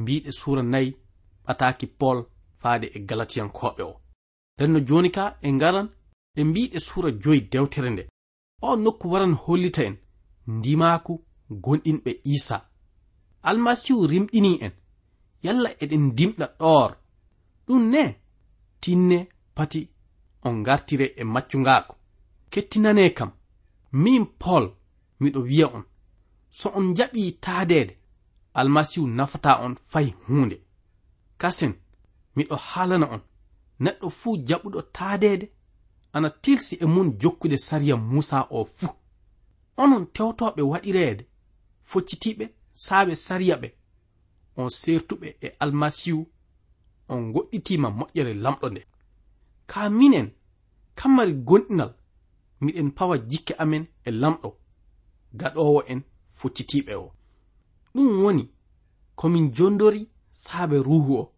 mbiɗe 0.01 0.31
suura 0.33 0.63
nayi 0.63 0.91
ɓataaki 1.47 1.87
pol 2.01 2.19
faade 2.61 2.87
e 2.97 2.99
galatiyankoɓe 3.09 3.83
o. 3.83 3.95
nden 4.59 4.73
no 4.73 4.81
joni 4.89 5.11
ka 5.11 5.25
en 5.43 5.55
ngaran 5.57 5.89
ɓe 6.35 6.41
mbiɗe 6.45 6.79
suura 6.87 7.11
joyi 7.23 7.41
dewtere 7.53 7.91
nde. 7.91 8.03
O 8.63 8.77
nokku 8.77 9.07
waran 9.13 9.35
hollita 9.43 9.83
en 9.89 9.97
ndimaku 10.47 11.13
gonɗinɓe 11.65 12.11
isa 12.35 12.57
almasihu 13.49 14.07
rimɗini 14.13 14.53
en 14.65 14.73
yalla 15.45 15.71
eɗen 15.83 16.05
dimɗa 16.17 16.47
ɗoor. 16.61 16.91
Ɗum 17.67 17.83
ne 17.93 18.03
tinne 18.81 19.19
pati 19.57 19.81
on 20.47 20.63
gartire 20.67 21.07
e 21.21 21.25
maccungako 21.25 21.95
kettinane 22.53 23.15
kam 23.19 23.31
min 23.93 24.27
pol 24.43 24.65
miɗo 25.21 25.41
wiya 25.49 25.67
on. 25.77 25.85
So 26.51 26.67
on 26.79 26.95
jaɓi 26.97 27.39
taadede 27.45 27.95
almasihu 28.55 29.07
nafata 29.09 29.51
on 29.65 29.75
fay 29.91 30.09
hunde 30.27 30.57
kasen 31.41 31.73
miɗo 32.37 32.57
haalana 32.57 33.07
on. 33.15 33.23
neɗɗo 33.81 34.11
fuu 34.11 34.37
jaɓuɗo 34.49 34.81
taadede 34.97 35.47
ana 36.13 36.31
tilsi 36.31 36.75
e 36.81 36.87
mun 36.87 37.09
jokkude 37.21 37.57
sariya 37.57 37.97
musa 37.97 38.39
o 38.51 38.65
fuu. 38.65 38.93
Onon 39.77 40.05
tewtoɓe 40.15 40.63
waɗireede 40.73 41.25
foccitiɓe 41.91 42.45
saaɓe 42.85 43.13
sariya 43.27 43.57
ɓe 43.63 43.69
on 44.57 44.69
sertuɓe 44.81 45.29
e 45.41 45.49
almasihu 45.63 46.23
on 47.09 47.21
goɗɗitima 47.33 47.89
moƴƴere 47.99 48.33
lamɗo 48.45 48.67
nde. 48.71 48.83
Ka 49.71 49.81
minen 49.91 50.29
kammari 50.99 51.33
gonɗinal 51.49 51.93
miɗen 52.61 52.91
pawa 52.97 53.17
jikke 53.31 53.53
amen 53.63 53.85
e 54.05 54.11
lamɗo 54.11 54.49
gaɗowo 55.41 55.81
en 55.93 56.01
foccitiɓe 56.39 56.95
o. 57.05 57.13
Ɗum 57.95 58.09
woni 58.23 58.45
komin 59.19 59.53
jondori 59.57 60.03
saabe 60.31 60.77
ruhu 60.87 61.13
o. 61.23 61.33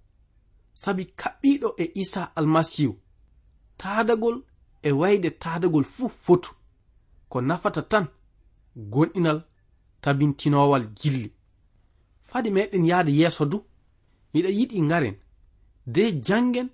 sabi 0.82 1.04
kaɓɓiɗo 1.20 1.68
e 1.82 1.84
isa 2.02 2.22
almasihu 2.38 2.94
taadagol 3.80 4.37
e 4.82 4.90
wayde 5.00 5.30
taadagol 5.42 5.84
fuu 5.94 6.08
fotu. 6.08 6.50
Ko 7.30 7.40
nafata 7.40 7.82
tan 7.82 8.06
gonɗinal 8.92 9.38
tabintinowal 10.02 10.84
jilli. 10.99 11.28
Fadi 12.28 12.50
meɗen 12.50 12.84
yahde 12.90 13.10
yeeso 13.20 13.44
du 13.52 13.58
miɗa 14.32 14.50
yiɗi 14.58 14.82
ngaren 14.87 15.16
de 15.94 16.02
jangen 16.26 16.68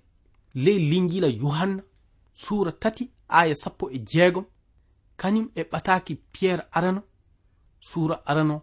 ley 0.63 0.79
linjila 0.89 1.27
yohanna 1.41 1.83
suura 2.33 2.71
tati 2.81 3.03
aya 3.39 3.55
sappo 3.55 3.85
e 3.95 3.97
jeegom 4.09 4.45
kañum 5.19 5.47
e 5.55 5.61
ɓataki 5.71 6.13
piyerre 6.33 6.63
arano 6.77 7.01
suura 7.89 8.15
arano 8.29 8.55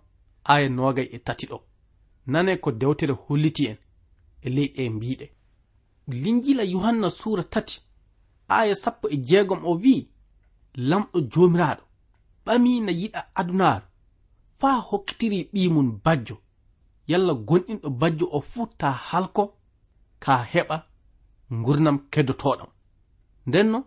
aya 0.52 0.68
nogay 0.68 1.08
e 1.12 1.18
tati 1.26 1.46
ɗo. 1.50 1.58
Nane 2.26 2.52
ko 2.62 2.70
dewtere 2.72 3.12
holliti 3.24 3.64
en 3.70 3.78
e 4.46 4.48
ley 4.56 4.68
ɗe 4.76 4.90
mbiɗe 4.90 5.33
linjila 6.08 6.62
yohanna 6.62 7.10
suura 7.10 7.42
tati 7.42 7.82
aya 8.48 8.74
sappo 8.74 9.08
e 9.08 9.16
jeegom 9.16 9.60
o 9.64 9.72
wi'i 9.82 10.08
lamɗo 10.88 11.20
joomiraaɗo 11.32 11.82
ɓami 12.44 12.80
na 12.80 12.92
yiɗa 12.92 13.20
adunaaru 13.34 13.86
faa 14.60 14.80
hokkitiri 14.88 15.38
ɓiimum 15.52 15.88
bajjo. 16.04 16.36
Yalla 17.10 17.32
gonɗinɗo 17.48 17.88
bajjo 18.00 18.26
o 18.36 18.40
fuu 18.40 18.66
ta 18.78 18.88
halko 19.08 19.42
ka 20.18 20.34
heɓa 20.52 20.76
ngurnam 21.52 21.98
keddotoɗam 22.12 22.70
ndenno 23.46 23.78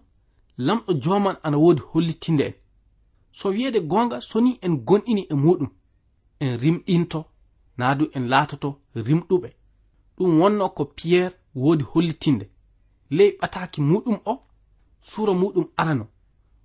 lamɗo 0.65 0.91
joman 1.03 1.38
ana 1.43 1.57
woodi 1.57 1.81
hollitinde 1.91 2.43
en. 2.50 2.53
So 3.31 3.50
wiyeede 3.50 3.79
goonga 3.91 4.21
soni 4.21 4.51
en 4.65 4.74
gonɗini 4.88 5.24
e 5.29 5.36
muɗum 5.43 5.69
en 6.39 6.57
rimɗinto 6.62 7.19
naadu 7.77 8.05
en 8.15 8.24
laatoto 8.31 8.69
rimɗuɓe. 8.95 9.50
Ɗum 10.17 10.31
wonno 10.41 10.69
ko 10.69 10.83
piyerre 10.86 11.36
woodi 11.61 11.83
hollitinde. 11.91 12.45
Ley 13.17 13.31
ɓataaki 13.39 13.79
muɗum 13.89 14.17
o 14.31 14.33
suura 15.09 15.33
muɗum 15.41 15.65
arano 15.81 16.05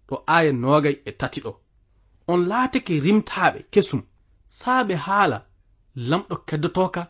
ɗo 0.09 0.15
aya 0.35 0.53
nogay 0.63 0.97
e 1.09 1.11
tati 1.21 1.41
ɗo. 1.45 1.53
On 2.31 2.41
laatake 2.51 2.93
rimtaaɓe 3.05 3.61
kesum 3.73 4.03
saaɓe 4.59 4.95
haala 5.07 5.39
lamɗo 6.11 6.35
keddotoka 6.49 7.03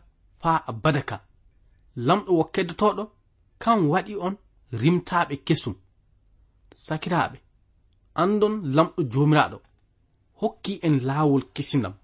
faa 0.42 0.58
abada 0.70 1.02
ka. 1.08 1.16
Lamɗo 2.06 2.30
wo 2.38 2.44
keddotoɗo 2.54 3.04
kan 3.62 3.78
waɗi 3.92 4.14
on 4.26 4.34
rimtaaɓe 4.80 5.34
kesum. 5.46 5.74
Sakiraaɓe 6.86 7.38
andon 8.22 8.54
lamɗo 8.76 9.00
joomiraaɗo 9.12 9.58
hokki 10.40 10.72
en 10.86 10.96
laawol 11.08 11.44
kesindam 11.54 11.94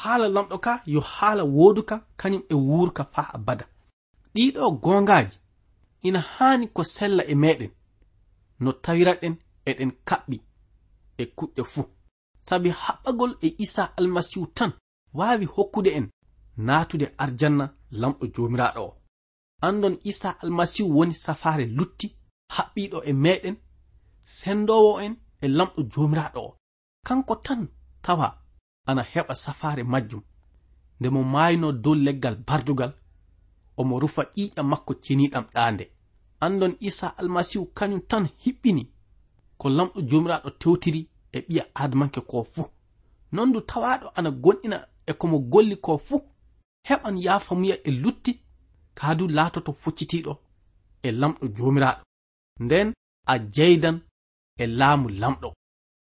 haala 0.00 0.26
lamɗo 0.36 0.56
ka 0.64 0.72
yo 0.94 1.00
haala 1.14 1.42
wooduka 1.56 1.96
kañum 2.20 2.42
e 2.52 2.54
wuurka 2.66 3.02
faa 3.14 3.28
abada. 3.36 3.64
ɗiɗo 4.38 4.70
gongaji 4.82 5.36
ina 6.06 6.20
haani 6.32 6.66
ko 6.74 6.82
sella 6.94 7.22
e 7.32 7.34
meɗen 7.42 7.70
no 8.62 8.70
tawiraɗen 8.84 9.34
eɗen 9.70 9.90
kaɓɓi 10.08 10.36
e 11.18 11.24
kuɗɗe 11.36 11.62
fuu. 11.72 11.84
Sabi 12.48 12.68
haɓɓagol 12.82 13.32
e 13.46 13.48
isa 13.64 13.82
almasihu 13.98 14.46
tan 14.56 14.72
waawi 15.18 15.46
hokkude 15.54 15.90
en 15.98 16.06
naatude 16.66 17.06
arjanna 17.22 17.64
lamɗo 18.00 18.24
joomiraaɗo 18.34 18.80
o. 18.88 18.96
Andon 19.66 19.94
isa 20.10 20.28
almasihu 20.42 20.88
woni 20.96 21.14
safaare 21.24 21.64
lutti 21.76 22.06
haɓɓiɗo 22.54 22.98
e 23.10 23.12
meɗen 23.24 23.56
sendowo 24.36 24.90
en 25.04 25.14
e 25.44 25.46
lamɗo 25.58 25.80
joomiraaɗo 25.92 26.40
o. 26.48 26.56
Kanko 27.06 27.34
tan 27.46 27.60
tawa 28.04 28.28
ana 28.88 29.02
heɓa 29.12 29.34
safaare 29.44 29.82
majjum 29.92 30.22
nde 30.98 31.08
mo 31.14 31.20
maayno 31.34 31.68
dow 31.84 31.94
leggal 32.06 32.36
bardugal 32.48 32.92
omo 33.80 33.98
rufa 34.00 34.22
ƴiƴam 34.34 34.66
makko 34.70 34.92
ceniɗam 35.04 35.44
ɗaande. 35.54 35.84
Andon 36.40 36.74
isa 36.80 37.06
almasihu 37.18 37.66
kañum 37.74 38.00
tan 38.10 38.24
hiɓɓini. 38.42 38.84
Ko 39.58 39.68
lamɗo 39.68 40.00
jomiraɗo 40.08 40.50
tewtiri 40.60 41.08
e 41.32 41.38
ɓiya 41.46 41.64
adamanke 41.74 42.20
ko 42.20 42.44
fuu. 42.44 42.66
Non 43.32 43.52
du 43.52 43.60
tawaɗo 43.60 44.06
ana 44.16 44.30
gonɗina 44.30 44.78
e 45.06 45.12
komo 45.12 45.38
golli 45.38 45.76
ko 45.76 45.98
fuu. 45.98 46.20
Heɓan 46.88 47.16
yafamuya 47.24 47.76
e 47.84 47.90
lutti. 47.90 48.32
Kaadu 48.94 49.28
laatoto 49.28 49.72
foccitiɗo 49.72 50.32
e 51.02 51.10
lamɗo 51.12 51.46
jomiraɗo 51.56 52.02
nden 52.60 52.92
a 53.26 53.38
jeydan 53.54 54.00
e 54.58 54.66
laamu 54.66 55.08
lamɗo. 55.08 55.48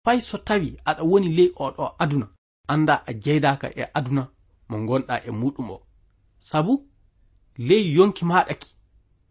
Fay 0.05 0.21
so 0.21 0.39
tawi 0.39 0.77
aɗa 0.85 1.03
woni 1.11 1.29
ley 1.37 1.51
oɗo 1.57 1.85
aduna 1.99 2.27
anda 2.69 2.95
a 3.07 3.13
jeydaka 3.13 3.69
e 3.81 3.83
aduna 3.95 4.23
mo 4.69 4.77
gonɗa 4.87 5.25
e 5.27 5.31
muɗum 5.31 5.71
o. 5.71 5.83
Sabu 6.41 6.88
ley 7.59 7.93
yonki 7.97 8.25
maɗaki 8.25 8.75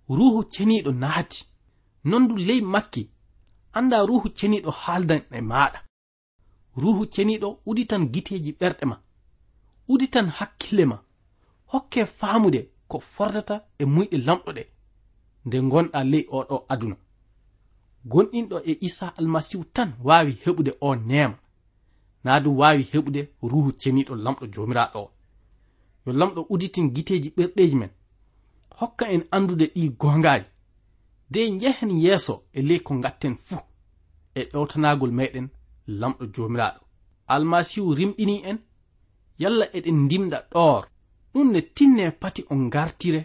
ruhu 0.09 0.43
ceniɗo 0.43 0.91
naati 0.91 1.45
nondu 2.03 2.35
ley 2.35 2.61
makki 2.61 3.09
anda 3.73 4.05
ruhu 4.05 4.29
ceniɗo 4.29 4.71
haaldan 4.71 5.21
e 5.31 5.41
maɗa. 5.41 5.79
Ruhu 6.81 7.05
ceniɗo 7.13 7.47
uditan 7.65 8.03
giteji 8.13 8.51
ɓerɗe 8.59 8.85
ma 8.85 8.97
uditan 9.87 10.27
hakkille 10.37 10.85
ma 10.85 10.97
hokke 11.71 12.05
faamude 12.05 12.61
ko 12.87 12.99
fordata 12.99 13.55
e 13.79 13.85
muyɗe 13.85 14.17
lamɗoɗe 14.27 14.63
nde 15.45 15.57
gonɗa 15.71 16.03
ley 16.03 16.25
oɗo 16.37 16.65
aduna. 16.69 16.95
Gonɗinɗo 18.11 18.57
e 18.65 18.77
isa 18.87 19.13
almasihu 19.17 19.63
tan 19.75 19.89
wawi 20.03 20.31
heɓude 20.43 20.71
o 20.81 20.95
nema 20.95 21.37
naa 22.23 22.39
du 22.39 22.49
wawi 22.59 22.83
heɓude 22.91 23.21
ruhu 23.41 23.71
ceniɗo 23.81 24.15
lamɗo 24.15 24.45
jomiraɗo 24.53 24.99
o. 24.99 25.11
Yo 26.05 26.13
lamɗo 26.13 26.41
uditin 26.49 26.87
giteji 26.95 27.29
ɓerɗeji 27.37 27.75
men 27.75 27.89
hokka 28.79 29.05
en 29.15 29.23
andude 29.35 29.65
ɗi 29.75 29.83
gongaji 30.01 30.47
de 31.31 31.39
njehen 31.51 31.91
yeeso 32.03 32.43
e 32.57 32.61
ley 32.61 32.79
ko 32.85 32.91
gatten 33.03 33.35
fuu 33.45 33.63
e 34.39 34.41
ɗewtanagol 34.51 35.11
meɗen 35.19 35.47
lamɗo 35.99 36.23
jomiraɗo 36.33 36.79
almasihu 37.33 37.89
rimɗini 37.99 38.35
en 38.49 38.57
yalla 39.41 39.65
eɗen 39.77 39.97
ndimɗa 40.05 40.39
ɗoor. 40.51 40.83
Ɗum 41.33 41.51
ne 41.51 41.61
tinne 41.61 42.11
pati 42.21 42.41
on 42.49 42.69
gartire 42.73 43.21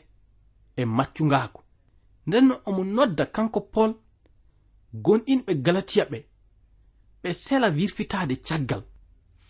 e 0.77 0.85
maccungaako 0.85 1.61
nden 2.27 2.45
no 2.49 2.55
omo 2.69 2.83
nodda 2.85 3.25
kanko 3.35 3.61
pol 3.61 3.91
gonɗinɓe 5.05 5.53
galatiya 5.65 6.05
ɓe 6.11 6.19
ɓe 7.23 7.31
sela 7.45 7.69
wirfitade 7.77 8.35
caggal 8.47 8.83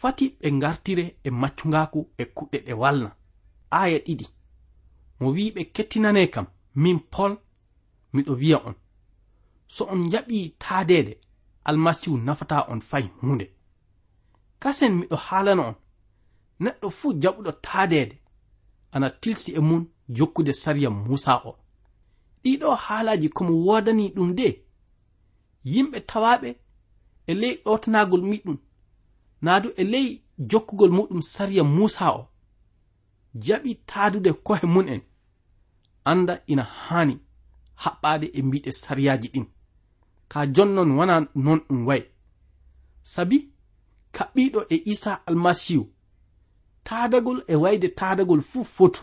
fati 0.00 0.24
ɓe 0.40 0.48
gartire 0.62 1.04
e 1.26 1.30
maccungaako 1.30 1.98
e 2.18 2.24
kuɗɗe 2.36 2.58
ɗe 2.66 2.72
walna. 2.82 3.10
Aya 3.70 3.98
ɗiɗi. 4.06 4.26
mo 5.22 5.30
wi 5.36 5.50
ɓe 5.54 5.62
kettinane 5.74 6.22
kam 6.34 6.46
min 6.82 6.98
pol 7.12 7.32
miɗo 8.14 8.32
wiya 8.40 8.58
on. 8.68 8.74
So 9.74 9.82
on 9.92 10.10
jaɓi 10.12 10.38
taadede 10.58 11.12
almasihu 11.64 12.16
nafata 12.26 12.56
on 12.68 12.80
fay 12.80 13.04
hunde 13.20 13.46
kasen 14.62 14.92
miɗo 14.98 15.16
haalana 15.26 15.62
on 15.68 15.74
neɗɗo 16.60 16.90
fuu 16.98 17.12
jaɓuɗo 17.22 17.52
taadede 17.66 18.16
ana 18.94 19.10
tilsi 19.10 19.50
e 19.58 19.60
mun 19.60 19.82
jokkude 20.16 20.52
sariya 20.52 20.90
musa 20.90 21.34
o. 21.44 21.52
Ɗiɗo 22.42 22.68
haalaji 22.84 23.28
komo 23.36 23.52
wodani 23.66 24.04
ɗum 24.16 24.34
de? 24.38 24.48
Yimɓe 25.64 25.98
tawaɓe 26.10 26.48
e 27.26 27.32
ley 27.40 27.54
ɗotanagol 27.64 28.22
miɗum 28.30 28.56
naadu 29.44 29.68
e 29.76 29.84
ley 29.92 30.22
jokkugol 30.50 30.90
muɗum 30.96 31.22
sariya 31.22 31.64
musa 31.64 32.06
o. 32.18 32.28
Jaɓi 33.44 33.70
taadude 33.88 34.32
kohe 34.46 34.66
mun 34.74 34.88
en. 34.88 35.02
anda 36.04 36.42
ina 36.46 36.62
haani 36.62 37.14
haɓɓade 37.82 38.26
e 38.38 38.42
mbiɗe 38.42 38.70
sariyaji 38.72 39.28
ɗin. 39.34 39.46
Ka 40.28 40.46
jonnon 40.54 40.90
wana 40.98 41.14
non 41.34 41.60
ɗum 41.68 41.86
wayi. 41.86 42.04
Sabi 43.12 43.36
kaɓɓiɗo 44.16 44.60
e 44.68 44.76
isa 44.92 45.12
almasihu 45.28 45.84
taadagol 46.84 47.38
e 47.48 47.54
wayde 47.62 47.88
taadagol 47.98 48.42
fuu 48.50 48.64
fotu 48.64 49.02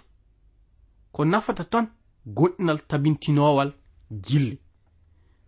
ko 1.12 1.26
nafata 1.26 1.64
tan 1.72 1.86
gonɗinal 2.38 2.80
tabintinowal 2.90 3.70
jilli. 4.26 4.58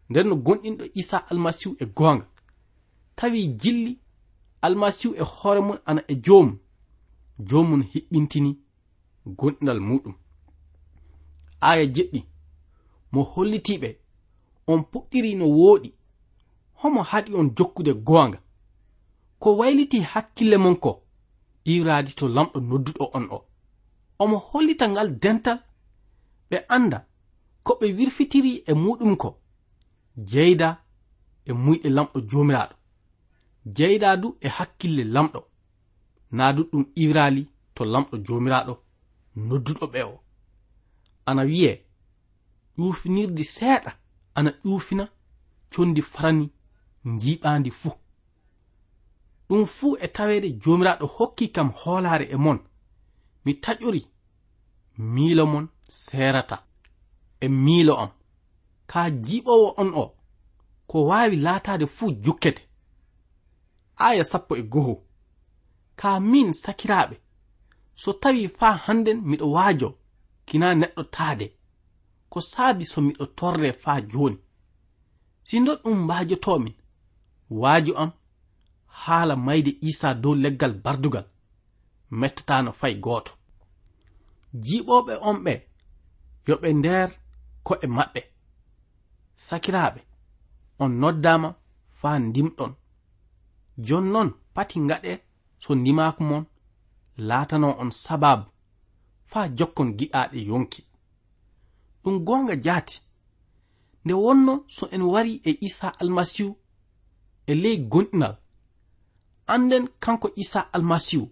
Nden 0.09 0.27
no 0.29 0.35
gonɗinɗo 0.45 0.85
isa 1.01 1.17
almasihu 1.31 1.75
e 1.79 1.85
goonga. 1.97 2.25
Tawi 3.17 3.47
jilli 3.61 3.99
almasihu 4.61 5.13
e 5.15 5.23
hoore 5.33 5.61
mum 5.67 5.77
ana 5.85 6.01
e 6.07 6.15
joomum 6.25 6.57
joomum 7.47 7.81
hiɓɓintini 7.91 8.51
gonɗinal 9.39 9.79
muɗum. 9.79 10.15
aya 11.61 11.85
jeɗɗi. 11.95 12.19
Mo 13.11 13.21
hollitiɓe 13.33 13.89
on 14.67 14.79
puɗɗiri 14.91 15.35
no 15.35 15.45
wooɗi 15.45 15.89
homo 16.79 17.01
haɗi 17.03 17.33
on 17.39 17.47
jokkude 17.57 17.93
goonga. 18.07 18.39
Ko 19.39 19.49
wayliti 19.57 19.99
hakkille 20.11 20.57
mon 20.57 20.75
ko 20.75 20.91
iraadi 21.65 22.11
to 22.15 22.27
lamɗo 22.27 22.59
nodduɗo 22.59 23.05
on 23.13 23.25
o. 23.31 23.45
Omo 24.19 24.37
hollita 24.37 24.85
ngal 24.89 25.09
dental 25.19 25.59
ɓe 26.49 26.57
anda 26.75 27.07
ko 27.63 27.71
ɓe 27.79 27.87
wirfitiri 27.97 28.63
e 28.65 28.73
muɗum 28.73 29.15
ko 29.17 29.29
jeyda 30.29 30.69
e 31.45 31.51
muyɗe 31.53 31.89
lamɗo 31.89 32.17
jomiraɗo 32.29 32.75
jeyda 33.75 34.17
du 34.17 34.37
e 34.41 34.47
hakkille 34.47 35.03
lamɗo. 35.03 35.39
Naa 36.31 36.53
du 36.53 36.63
ɗum 36.71 36.83
iwrali 36.95 37.47
to 37.75 37.83
lamɗo 37.85 38.17
jomiraɗo 38.25 38.73
nodduɗo 39.35 39.85
ɓe 39.93 40.01
o. 40.03 40.19
ana 41.31 41.43
wi'e 41.51 41.73
ƴufinirdi 42.77 43.43
seeɗa 43.55 43.91
ana 44.37 44.51
ƴufina 44.65 45.05
condi 45.71 46.01
farani 46.01 46.45
njiɓandi 47.05 47.71
fuu. 47.79 47.95
Ɗum 49.47 49.65
fuu 49.75 49.97
e 50.05 50.07
tawede 50.15 50.49
jomiraɗo 50.61 51.05
hokki 51.15 51.45
kam 51.55 51.69
hoolare 51.79 52.25
e 52.31 52.37
mon. 52.43 52.59
Mi 53.45 53.53
taƴori 53.63 54.01
miilo 54.97 55.45
mon 55.45 55.65
seerata 55.89 56.57
e 57.39 57.47
miilo 57.47 57.93
am. 58.03 58.11
Ka 58.91 59.01
jiɓowo 59.09 59.67
on 59.81 59.91
o 60.03 60.05
ko 60.89 60.97
wawi 61.09 61.35
laatade 61.35 61.85
fuu 61.87 62.11
jukkete. 62.23 62.63
Aya 63.97 64.23
sappo 64.23 64.55
e 64.55 64.63
goho 64.63 64.95
ka 65.95 66.19
min 66.19 66.53
sakiraɓe 66.53 67.15
so 67.95 68.13
tawi 68.13 68.47
faa 68.47 68.75
hannden 68.85 69.19
miɗo 69.29 69.45
waajo 69.55 69.89
kina 70.51 70.67
neɗɗo 70.81 71.03
taade. 71.15 71.45
Ko 72.31 72.39
saabi 72.51 72.83
so 72.91 72.99
miɗo 73.07 73.25
torre 73.37 73.69
faa 73.83 73.99
jooni. 74.11 74.37
Sindo 75.47 75.71
ɗum 75.83 75.99
waajotomin 76.09 76.75
waajo 77.61 77.93
am 78.03 78.11
haala 79.01 79.35
mayde 79.45 79.71
isa 79.89 80.09
dow 80.21 80.35
leggal 80.43 80.73
bardugal 80.83 81.27
mettotano 82.19 82.71
fay 82.79 82.93
gooto. 83.03 83.31
Jiiɓoɓe 84.63 85.13
on 85.29 85.37
ɓe 85.45 85.53
yo 86.47 86.55
ɓe 86.61 86.69
ko 87.65 87.73
e 87.85 87.87
maɓɓe. 87.97 88.21
Sakiraaɓe 89.45 89.99
on 90.83 90.91
noddama 91.01 91.49
faa 91.99 92.17
ndimɗon. 92.27 92.71
Jonnon 93.85 94.29
pati 94.55 94.77
ngaɗe 94.85 95.11
so 95.63 95.71
ndimaaku 95.75 96.21
mon 96.29 96.43
laatano 97.27 97.67
on 97.81 97.91
sababu 98.03 98.50
faa 99.31 99.47
jokkon 99.57 99.89
gi'aaɗe 99.97 100.39
yonki. 100.49 100.81
Ɗum 102.03 102.15
goonga 102.25 102.55
jaati. 102.65 102.97
Nde 104.03 104.13
wonno 104.23 104.53
so 104.75 104.83
en 104.95 105.01
wari 105.13 105.33
e 105.49 105.51
isa 105.67 105.87
almasihu 106.01 106.51
e 107.47 107.53
ley 107.63 107.77
gonɗinal. 107.91 108.35
Anden 109.53 109.85
kanko 110.03 110.27
isa 110.35 110.59
almasihu 110.75 111.25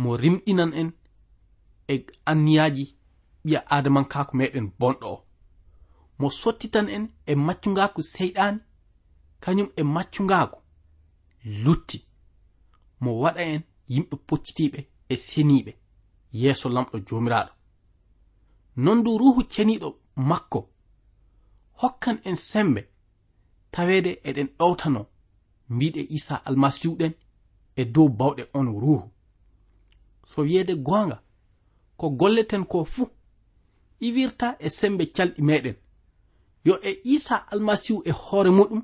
mo 0.00 0.16
rimɗinan 0.22 0.72
en 0.80 0.88
e 1.92 2.06
anniyaji 2.30 2.84
ɓiya 3.44 3.60
adamankaako 3.76 4.32
meɗen 4.38 4.66
bonɗo 4.78 5.06
o. 5.14 5.24
Mo 6.18 6.30
sottitan 6.40 6.88
en 6.96 7.04
e 7.26 7.32
maccungaako 7.46 8.00
seyɗaani 8.12 8.60
kañum 9.42 9.68
e 9.76 9.82
maccungaako 9.94 10.58
lutti. 11.64 11.98
Mo 13.02 13.10
waɗa 13.22 13.42
en 13.52 13.62
yimɓe 13.92 14.16
poccitiiɓe 14.28 14.80
e 15.08 15.16
seniiɓe. 15.28 15.72
yeeso 16.40 16.68
lamɗo 16.74 16.96
jomiraɗo 17.06 17.52
non 18.76 19.02
du 19.04 19.18
ruhu 19.18 19.42
ceniɗo 19.52 19.88
makko 20.28 20.60
hokkan 21.80 22.16
en 22.28 22.36
sembe 22.36 22.80
tawede 23.72 24.10
eɗen 24.28 24.48
ɗowtano 24.58 25.00
mbiɗe 25.74 26.00
isa 26.16 26.34
almasihu 26.48 26.94
ɗen 27.00 27.12
e 27.76 27.84
dow 27.94 28.08
bawɗe 28.18 28.42
on 28.58 28.66
ruhu 28.82 29.10
so 30.30 30.42
wiyeede 30.42 30.74
goonga 30.86 31.16
ko 31.96 32.10
golleten 32.10 32.64
ko 32.70 32.84
fuu 32.84 33.08
iwirta 34.06 34.56
e 34.58 34.68
sembe 34.78 35.04
calɗi 35.16 35.42
meɗen 35.48 35.76
yo 36.64 36.74
e 36.82 37.00
isa 37.04 37.36
almasihu 37.52 38.02
e 38.04 38.10
hoore 38.10 38.50
muɗum 38.58 38.82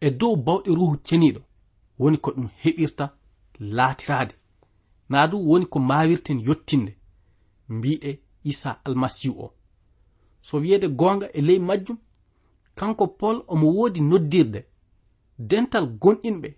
e 0.00 0.10
dow 0.10 0.36
bawɗe 0.36 0.70
ruhu 0.78 0.96
ceniɗo 1.06 1.40
woni 1.98 2.18
ko 2.18 2.30
ɗum 2.30 2.48
heɓirta 2.62 3.04
laatiraade. 3.58 4.37
na 5.08 5.26
du 5.26 5.36
woni 5.48 5.66
ko 5.66 5.78
mawirten 5.78 6.40
yottinde 6.40 6.96
mbiɗe 7.68 8.20
isa 8.44 8.80
almasihu 8.84 9.40
o. 9.44 9.52
So 10.42 10.56
wiyede 10.58 10.88
gonga 10.88 11.32
e 11.32 11.40
ley 11.40 11.58
majjum 11.58 11.98
kanko 12.74 13.06
pol 13.06 13.44
omo 13.48 13.66
woodi 13.76 14.00
noddirde 14.00 14.64
dental 15.38 15.86
gonɗinɓe 16.00 16.48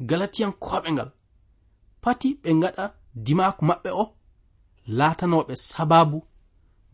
galatiyankoɓe 0.00 0.92
ngal. 0.92 1.10
Pati 2.00 2.28
ɓe 2.42 2.50
gaɗa 2.62 2.84
dimaku 3.14 3.64
maɓɓe 3.64 3.90
o 3.90 4.04
laatanoɓe 4.86 5.56
sababu 5.56 6.22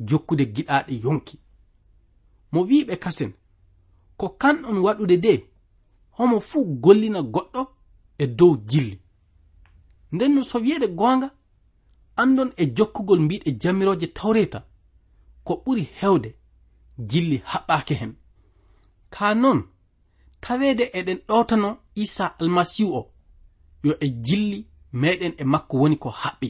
jokkude 0.09 0.45
giɗaɗe 0.55 0.93
yonki. 1.05 1.37
Mo 2.53 2.61
wiɓe 2.69 2.97
kasen 2.97 3.33
ko 4.17 4.29
kanɗon 4.29 4.79
waɗude 4.79 5.17
de 5.17 5.33
homo 6.17 6.41
fuu 6.41 6.65
gollina 6.83 7.21
goɗɗo 7.23 7.61
e 8.19 8.27
dow 8.27 8.57
jilli. 8.69 9.04
nden 10.15 10.35
no 10.35 10.43
so 10.43 10.59
wiyeede 10.59 10.89
goonga 10.99 11.29
andon 12.17 12.51
e 12.57 12.65
jokkugol 12.77 13.21
mbiɗe 13.21 13.51
jamirooje 13.61 14.07
tawreta 14.07 14.61
ko 15.47 15.53
ɓuri 15.65 15.85
heewde 15.99 16.31
jilli 17.11 17.37
haɓɓaake 17.51 17.95
hen. 18.01 18.13
Kaa 19.15 19.35
noon 19.43 19.61
taweede 20.41 20.85
eɗen 20.99 21.19
ɗowtano 21.29 21.69
isa 22.03 22.25
almasihu 22.41 22.91
o 22.99 23.03
yo 23.85 23.93
e 24.01 24.09
jilli 24.25 24.59
meɗen 24.93 25.33
e 25.39 25.45
makko 25.53 25.75
woni 25.81 25.97
ko 26.03 26.09
haɓɓi. 26.21 26.49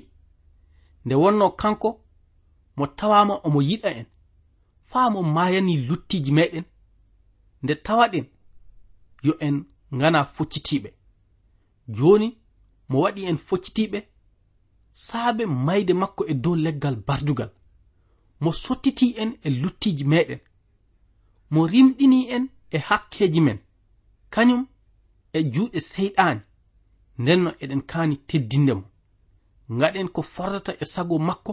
Nde 1.05 1.15
wonno 1.23 1.47
kanko 1.61 1.89
mo 2.77 2.85
tawama 2.99 3.35
omo 3.47 3.61
yiɗa 3.69 3.91
en 4.01 4.07
faa 4.91 5.11
mo 5.13 5.21
mayani 5.23 5.75
luttiji 5.89 6.33
meɗen 6.39 6.65
nde 7.63 7.75
tawaɗen 7.87 8.27
yo 9.27 9.33
en 9.47 9.57
ngana 9.97 10.21
foccitiɓe 10.35 10.91
joni 11.97 12.29
mo 12.89 13.01
waɗi 13.01 13.25
en 13.31 13.37
foccitiɓe 13.37 13.99
saabe 14.91 15.47
mayde 15.47 15.93
makko 15.95 16.25
e 16.27 16.35
dow 16.35 16.55
leggal 16.55 16.97
bardugal. 16.97 17.51
Mo 18.41 18.53
sottiti 18.53 19.15
en 19.17 19.31
e 19.43 19.51
luttiji 19.51 20.05
meɗen 20.05 20.41
mo 21.51 21.67
rimɗini 21.67 22.29
en 22.35 22.45
e 22.71 22.79
hakkeji 22.79 23.41
men. 23.41 23.59
Kañum 24.31 24.67
e 25.33 25.39
juuɗe 25.53 25.81
seyɗani 25.81 26.41
ndenno 27.19 27.51
eɗen 27.63 27.83
kaani 27.91 28.17
teddinde 28.29 28.73
mo. 28.75 28.85
Ngaɗen 29.71 30.09
ko 30.09 30.23
fordata 30.23 30.73
e 30.81 30.85
sago 30.85 31.19
makko 31.19 31.53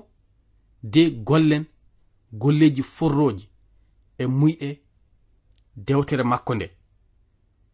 de 0.84 1.10
gollen 1.28 1.66
golleji 2.34 2.84
forroji 2.84 3.46
e 4.18 4.26
muyɗe 4.26 4.70
dewtere 5.76 6.24
makko 6.24 6.56
nde. 6.56 6.68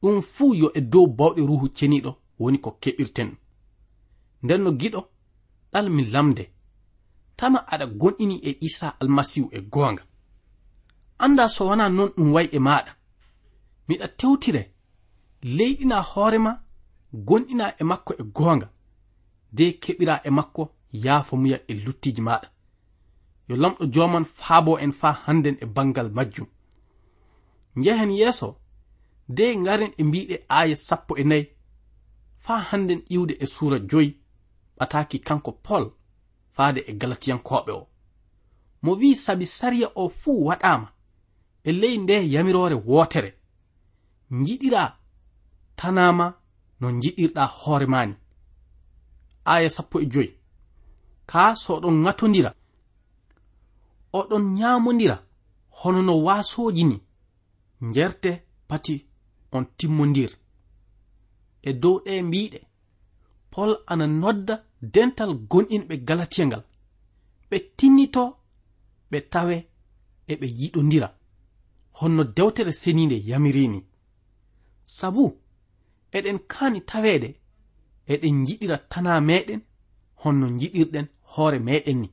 Ɗum 0.02 0.22
fuu 0.22 0.54
yo 0.54 0.72
e 0.74 0.82
dow 0.82 1.08
bawɗe 1.08 1.42
ruhu 1.42 1.68
ceniɗo 1.78 2.12
woni 2.40 2.60
ko 2.60 2.72
keɓirten. 2.82 3.30
nden 4.44 4.62
no 4.64 4.72
giɗo 4.80 5.02
ɗalmi 5.72 6.04
lamde. 6.14 6.44
Tama 7.38 7.60
aɗa 7.72 7.86
gonɗini 8.00 8.36
e 8.50 8.58
isa 8.68 8.88
almasihu 9.02 9.50
e 9.52 9.60
goonga. 9.74 10.04
Anda 11.20 11.50
so 11.50 11.66
wona 11.68 11.90
noon 11.90 12.10
ɗum 12.16 12.34
wayi 12.34 12.50
e 12.52 12.60
maɗa 12.60 12.92
miɗa 13.88 14.08
tewtire 14.20 14.62
leyɗina 15.58 15.98
hoorema 16.02 16.52
gonɗina 17.28 17.66
e 17.80 17.84
makko 17.84 18.14
e 18.14 18.24
goonga. 18.36 18.68
De 19.52 19.66
keɓira 19.84 20.16
e 20.24 20.30
makko 20.30 20.64
yaafo 21.04 21.34
muya 21.38 21.58
e 21.68 21.74
luttiji 21.74 22.22
maɗa 22.22 22.48
yo 23.48 23.56
lamɗo 23.56 23.86
joman 23.94 24.26
faabo 24.26 24.80
en 24.80 24.92
faa 24.92 25.16
hannden 25.26 25.58
e 25.62 25.66
bangal 25.66 26.10
majjum. 26.12 26.48
Njehen 27.76 28.12
yeeso 28.12 28.58
de 29.30 29.56
ngaren 29.58 29.92
e 29.98 30.04
mbiɗe 30.04 30.36
aaya 30.50 30.76
sappo 30.76 31.18
e 31.18 31.24
nayi 31.24 31.46
faa 32.46 32.62
hannden 32.70 33.02
iwde 33.10 33.34
e 33.40 33.46
suura 33.46 33.80
joyi. 33.80 34.18
ɓataki 34.78 35.18
kanko 35.28 35.52
pol 35.66 35.84
faade 36.56 36.80
e 36.90 36.94
galatiyankoɓe 37.00 37.72
o. 37.72 37.88
Mo 38.84 38.92
wi 39.00 39.16
sabi 39.16 39.46
sariya 39.46 39.88
o 39.96 40.10
fuu 40.10 40.46
waɗama 40.48 40.88
e 41.64 41.72
ley 41.72 41.98
nde 41.98 42.16
yamirore 42.34 42.76
wootere. 42.88 43.32
Jiɗira 44.46 44.84
tanama 45.76 46.26
no 46.80 46.88
jiɗirɗa 47.02 47.44
hoore 47.60 47.86
mani 47.94 48.16
aya 49.46 49.70
sappo 49.70 50.00
e 50.02 50.06
joyi. 50.12 50.32
Ka 51.26 51.56
so 51.56 51.74
oɗon 51.78 52.04
gatodira 52.06 52.52
oɗon 54.14 54.44
ñamodira 54.58 55.18
hono 55.80 56.02
no 56.02 56.14
waasoji 56.26 56.84
ni 56.84 56.98
njerte 57.82 58.32
pati 58.68 59.06
on 59.52 59.66
timmodir 59.78 60.32
e 61.62 61.74
dow 61.74 61.96
ɗe 62.06 62.14
mbiɗe 62.28 62.60
pol 63.52 63.72
ana 63.92 64.06
nodda 64.08 64.56
dental 64.82 65.34
gonɗinɓe 65.50 65.98
galatiya 66.08 66.46
ngal 66.48 66.64
ɓe 67.50 67.58
tinnito 67.78 68.24
ɓe 69.12 69.18
tawe 69.32 69.56
e 70.28 70.34
ɓe 70.40 70.48
yiɗodira 70.60 71.10
honno 72.00 72.24
dewtere 72.24 72.72
seninde 72.72 73.18
yamirini. 73.30 73.86
Sabu 74.84 75.24
eɗen 76.12 76.40
kaani 76.52 76.80
taweede 76.82 77.30
eɗen 78.08 78.46
jiɗira 78.46 78.78
tana 78.92 79.22
meɗen 79.22 79.62
honno 80.22 80.48
jiɗirɗen 80.60 81.08
hoore 81.32 81.60
meɗen 81.60 81.98
ni. 82.02 82.10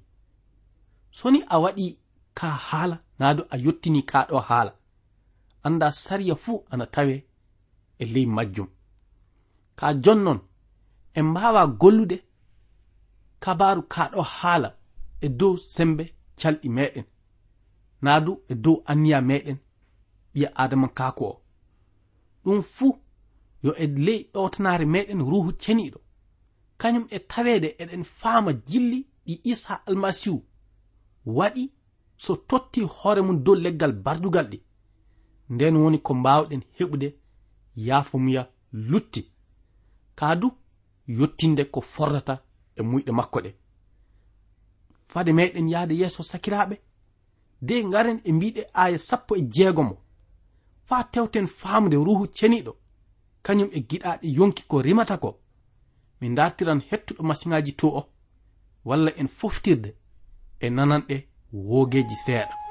Soni 1.10 1.40
a 1.48 1.56
waɗi 1.62 1.98
ka 2.34 2.48
haala 2.50 2.96
naado 3.18 3.42
a 3.50 3.56
yottini 3.64 4.02
kaɗo 4.10 4.38
haala. 4.48 4.72
Anda 5.62 5.92
sariya 5.92 6.34
fuu 6.36 6.64
ana 6.70 6.86
tawe 6.86 7.24
e 7.98 8.04
ley 8.04 8.26
majjum. 8.26 8.68
Ka 9.76 9.94
jonnon 9.94 10.40
en 11.14 11.22
mbawa 11.30 11.66
gollude 11.66 12.16
kabaru 13.44 13.82
kaɗo 13.92 14.22
haala 14.36 14.68
e 15.20 15.28
dow 15.38 15.54
sembe 15.74 16.04
calɗi 16.40 16.68
meɗen. 16.76 17.04
Naadu 18.02 18.32
e 18.48 18.54
dow 18.64 18.76
anniya 18.90 19.18
meɗen 19.28 19.58
ɓiya 20.32 20.48
adama 20.62 20.88
kaako 20.98 21.24
o. 21.32 21.42
Ɗum 22.44 22.60
fuu 22.74 22.92
yo 23.64 23.70
e 23.82 23.86
ley 24.06 24.20
ɗowtanaare 24.32 24.84
meɗen 24.94 25.20
ruhu 25.30 25.50
ceniɗo 25.62 25.98
kañum 26.80 27.04
e 27.10 27.18
tawede 27.30 27.68
eɗen 27.82 28.04
faama 28.18 28.50
jilli 28.68 28.98
ɗi 29.26 29.34
isa 29.52 29.74
almasihu 29.88 30.38
waɗi 31.36 31.64
so 32.24 32.32
totti 32.48 32.80
hoore 32.96 33.20
mum 33.26 33.38
dow 33.44 33.54
leggal 33.64 33.92
bardugal 34.04 34.46
ɗi. 34.52 34.58
Nden 35.52 35.76
woni 35.82 35.98
ko 36.06 36.12
mbawɗen 36.14 36.62
heɓude 36.76 37.08
yaafamuya 37.86 38.42
lutti. 38.72 39.22
Kaadu 40.18 40.48
yottinde 41.18 41.64
ko 41.72 41.80
fordata 41.80 42.34
e 42.76 42.82
muyɗe 42.82 43.12
makko 43.12 43.40
ɗe. 43.40 43.50
Fade 45.08 45.32
meɗen 45.32 45.68
yahde 45.68 45.94
yeeso 45.94 46.22
sakiraɓe 46.22 46.76
de 47.62 47.82
garen 47.92 48.20
e 48.24 48.32
mbiɗe 48.32 48.62
aya 48.72 48.98
sappo 48.98 49.36
e 49.36 49.42
jeegomo 49.54 49.96
fa 50.84 51.04
tewten 51.04 51.46
faamde 51.46 51.96
ruhu 51.96 52.26
ceniɗo 52.26 52.72
kañum 53.42 53.68
e 53.72 53.80
giɗaɗe 53.88 54.26
yonki 54.36 54.62
ko 54.66 54.82
rimata 54.82 55.18
ko. 55.18 55.40
Min 56.20 56.34
dartiran 56.34 56.80
hettuɗo 56.90 57.22
masiŋaji 57.22 57.72
to 57.76 57.88
o 57.88 58.02
walla 58.84 59.10
en 59.16 59.28
foftirde 59.28 59.90
e 60.60 60.70
nananɗe 60.70 61.16
woogeeji 61.52 62.16
seeɗa. 62.24 62.63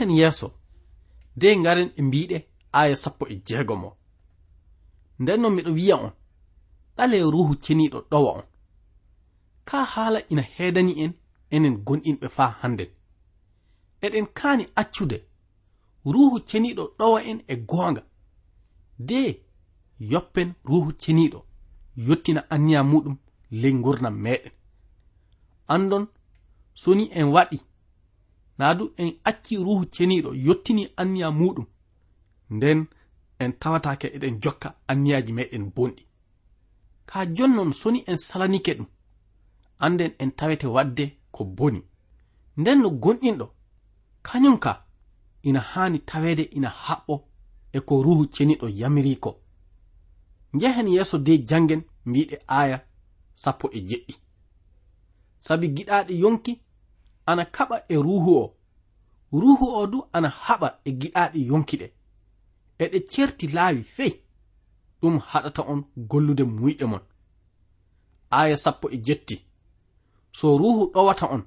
hen 0.00 0.10
yeeso 0.10 0.48
de 1.36 1.56
ngaren 1.56 1.90
e 1.98 2.02
mbiɗe 2.02 2.36
aya 2.72 2.96
sappo 2.96 3.24
e 3.32 3.34
jeegomo 3.46 3.96
nden 5.20 5.40
non 5.40 5.54
miɗo 5.54 5.70
wiya 5.78 5.96
on 5.96 6.12
ɗale 6.96 7.18
ruhu 7.34 7.54
ceniɗo 7.64 7.98
ɗowa 8.10 8.30
on. 8.38 8.44
Ka 9.64 9.84
haala 9.84 10.20
ina 10.32 10.42
heedani 10.42 10.92
en 11.04 11.12
enen 11.54 11.74
gonɗinɓe 11.86 12.26
faa 12.36 12.50
hannden 12.60 12.90
eɗen 14.04 14.26
kaani 14.38 14.64
accude 14.80 15.18
ruhu 16.12 16.36
ceniɗo 16.48 16.82
ɗowa 16.98 17.18
en 17.30 17.38
e 17.52 17.54
goonga. 17.70 18.02
De 19.08 19.20
yoppen 20.12 20.50
ruhu 20.64 20.90
ceniɗo 21.02 21.38
yottina 22.06 22.40
anniya 22.54 22.80
muɗum 22.90 23.16
ley 23.50 23.74
gurdam 23.84 24.16
meɗen. 24.24 24.52
Andon 25.74 26.04
soni 26.82 27.04
en 27.18 27.28
waɗi 27.34 27.58
na 28.60 28.74
du 28.74 28.84
en 28.98 29.10
acci 29.24 29.56
ruhu 29.56 29.84
ceniɗo 29.94 30.30
yottini 30.46 30.82
anniya 31.00 31.28
muɗum. 31.38 31.66
Nden 32.50 32.80
en 33.42 33.52
tawatake 33.60 34.06
eɗen 34.16 34.34
jokka 34.42 34.68
anniyaji 34.90 35.32
meɗen 35.38 35.64
bonɗi. 35.74 36.02
Ka 37.08 37.18
jonnon 37.36 37.70
soni 37.80 38.00
en 38.10 38.16
salanike 38.26 38.72
ɗum 38.78 38.88
anden 39.84 40.12
en 40.22 40.30
tawete 40.38 40.66
wadde 40.74 41.04
ko 41.34 41.44
boni. 41.44 41.80
Nden 42.60 42.78
no 42.82 42.88
gonɗinɗo 43.02 43.46
kañum 44.26 44.56
ka 44.64 44.72
ina 45.48 45.60
haani 45.70 45.98
tawede 46.10 46.44
ina 46.56 46.68
haɓɓo 46.84 47.14
e 47.72 47.78
ko 47.80 48.02
ruhu 48.04 48.24
ceniɗo 48.34 48.66
yamiri 48.80 49.16
ko 49.24 49.30
njehen 50.54 50.88
yeeso 50.94 51.16
de 51.26 51.32
jangen 51.48 51.82
mbiɗe 52.08 52.36
aya 52.46 52.78
sappo 53.42 53.66
e 53.72 53.78
jeɗɗi. 53.88 54.14
Sabi 55.38 55.66
giɗaɗe 55.76 56.12
yonki 56.22 56.52
ana 57.30 57.44
kaɓa 57.44 57.76
e 57.88 57.96
ruhu 58.06 58.30
o. 58.42 58.56
Ruhu 59.32 59.66
o 59.80 59.86
du 59.92 59.98
ana 60.12 60.28
haɓa 60.44 60.68
e 60.84 60.90
giɗaaɗi 61.00 61.40
yonkiɗe. 61.50 61.86
Eɗe 62.84 62.98
certi 63.10 63.46
laawi 63.56 63.82
fey 63.96 64.12
ɗum 65.00 65.16
haɗata 65.30 65.62
on 65.72 65.80
gollude 66.10 66.44
muyɗe 66.56 66.84
mon. 66.92 67.02
Aya 68.30 68.56
sappo 68.56 68.86
e 68.90 68.98
jetti. 69.06 69.36
So 70.32 70.58
ruhu 70.58 70.82
ɗowata 70.94 71.26
on 71.34 71.42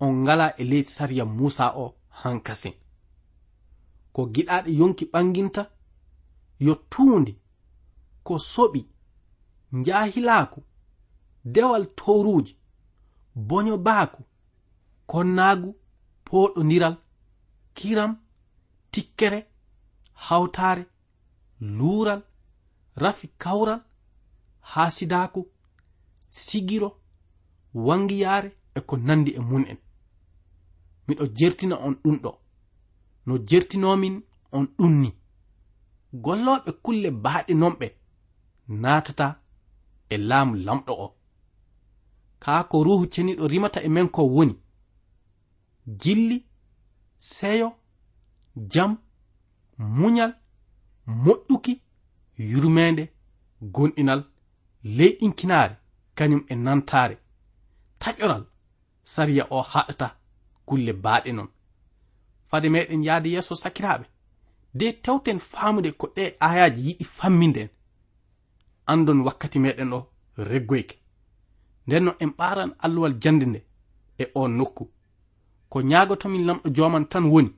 on 0.00 0.12
ngala 0.22 0.46
e 0.60 0.64
leydi 0.64 0.90
sariya 0.96 1.24
musa 1.24 1.66
o 1.76 1.94
hankasin. 2.20 2.74
Ko 4.12 4.26
giɗaɗe 4.34 4.70
yonki 4.80 5.04
ɓanginta 5.12 5.62
yo 6.66 6.74
tuundi 6.90 7.32
ko 8.22 8.34
soɓi 8.38 8.80
njahilaaku 9.72 10.62
dewal 11.44 11.86
towruuji 11.96 12.56
boño 13.34 13.76
baaku 13.86 14.22
konnaagu 15.10 15.70
pooɗodiral 16.26 16.96
kiram 17.76 18.12
tikkere 18.92 19.40
hawtaare 20.26 20.84
luural 21.76 22.22
rafi 23.02 23.26
kawral 23.42 23.80
haasidaaku 24.72 25.40
sigiro 26.28 26.90
wangiyaare 27.86 28.50
e 28.74 28.80
ko 28.88 28.94
nandi 28.96 29.30
e 29.38 29.40
mun 29.48 29.64
en 29.72 29.78
miɗo 31.06 31.24
jertina 31.38 31.76
on 31.86 31.94
ɗumɗo 32.02 32.30
no 33.26 33.32
jertinomin 33.48 34.16
on 34.56 34.64
ɗumni 34.78 35.10
gollooɓe 36.24 36.70
kulle 36.84 37.08
baaɗinomɓe 37.24 37.86
naatata 38.82 39.26
e 40.14 40.16
laamu 40.28 40.54
lamɗo 40.66 40.92
o. 41.04 41.06
Kaa 42.42 42.62
ko 42.70 42.76
ruhu 42.84 43.04
ceniɗo 43.12 43.44
rimata 43.52 43.80
e 43.86 43.88
men 43.88 44.08
ko 44.08 44.22
woni. 44.34 44.54
jilli 45.86 46.46
seyo 47.16 47.72
jam 48.56 48.98
muñal 49.78 50.34
moƴƴuki 51.06 51.80
yurmede 52.36 53.12
gonɗinal 53.62 54.24
leyɗinkinaare 54.84 55.76
kañum 56.14 56.42
e 56.48 56.54
nantare 56.54 57.16
taƴoral 58.00 58.44
sariya 59.04 59.46
o 59.50 59.62
haɗata 59.62 60.16
kulle 60.66 60.92
baaɗe 60.92 61.32
non. 61.32 61.48
Fade 62.48 62.68
meɗen 62.68 63.04
yahde 63.04 63.28
yeeso 63.28 63.54
sakiraɓe 63.54 64.06
de 64.74 64.92
tewten 65.02 65.38
faamude 65.38 65.92
ko 65.92 66.06
ɗe 66.16 66.36
ayaji 66.40 66.80
yiɗi 66.86 67.04
famminden 67.04 67.68
andon 68.86 69.20
wakkati 69.26 69.58
meɗen 69.58 69.92
o 69.92 70.00
reggoyke. 70.36 70.96
Nden 71.86 72.04
no 72.04 72.12
en 72.18 72.30
ɓaran 72.38 72.74
alluwal 72.78 73.14
jande 73.22 73.46
nde 73.46 73.60
e 74.18 74.24
on 74.34 74.48
nokku. 74.58 74.93
ko 75.74 75.82
ñaagotomin 75.82 76.46
lamɗo 76.48 76.68
joman 76.76 77.04
tan 77.12 77.24
woni. 77.32 77.50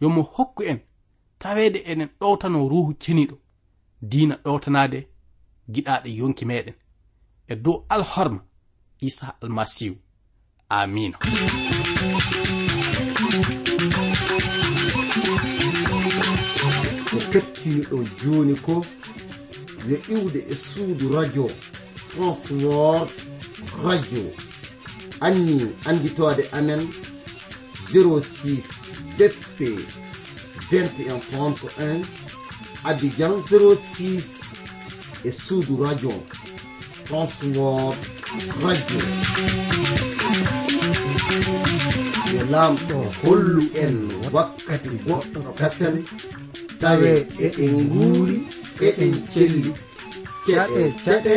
Yo 0.00 0.08
mo 0.14 0.22
hokku 0.34 0.62
en 0.70 0.78
taweede 1.38 1.78
enen 1.90 2.08
ɗowtano 2.20 2.58
ruhu 2.72 2.92
ceniɗo. 3.02 3.36
Diina 4.10 4.34
ɗowtanade 4.44 4.98
giɗaɗe 5.72 6.08
yonki 6.18 6.44
meɗen. 6.50 6.74
E 7.48 7.54
dow 7.64 7.76
alhorma 7.94 8.40
isa 9.06 9.26
almasihu. 9.42 9.96
Amina 10.78 11.16
ko 17.10 17.18
kettiniɗon 17.32 18.04
joni 18.20 18.54
ko 18.66 18.74
yo 19.88 19.96
iwde 20.14 20.40
e 20.52 20.54
suudu 20.66 21.06
radio 21.16 21.46
transword 22.10 23.08
radio. 23.84 24.24
Anni 25.20 25.56
anditode 25.88 26.44
amen. 26.58 26.82
06 27.92 28.70
BP 29.18 29.58
2131 30.70 32.04
Abidjan 32.84 33.40
06 33.40 34.40
e 35.24 35.30
suudu 35.32 35.82
Radio 35.84 36.12
transword 37.06 37.98
Radio. 38.62 39.00
Yo 42.34 42.42
lamɗo 42.52 42.98
hollu 43.22 43.62
en 43.84 43.96
wakkati 44.34 44.88
goɗɗo 45.06 45.40
kasen 45.58 45.96
tawe 46.80 47.10
eɗen 47.46 47.74
nguuri 47.86 48.36
eɗen 48.86 49.14
celli 49.32 49.70
ceɗe 50.44 50.82
ceɗe 51.04 51.34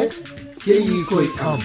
ceyi 0.64 0.96
koye 1.10 1.30
am. 1.50 1.60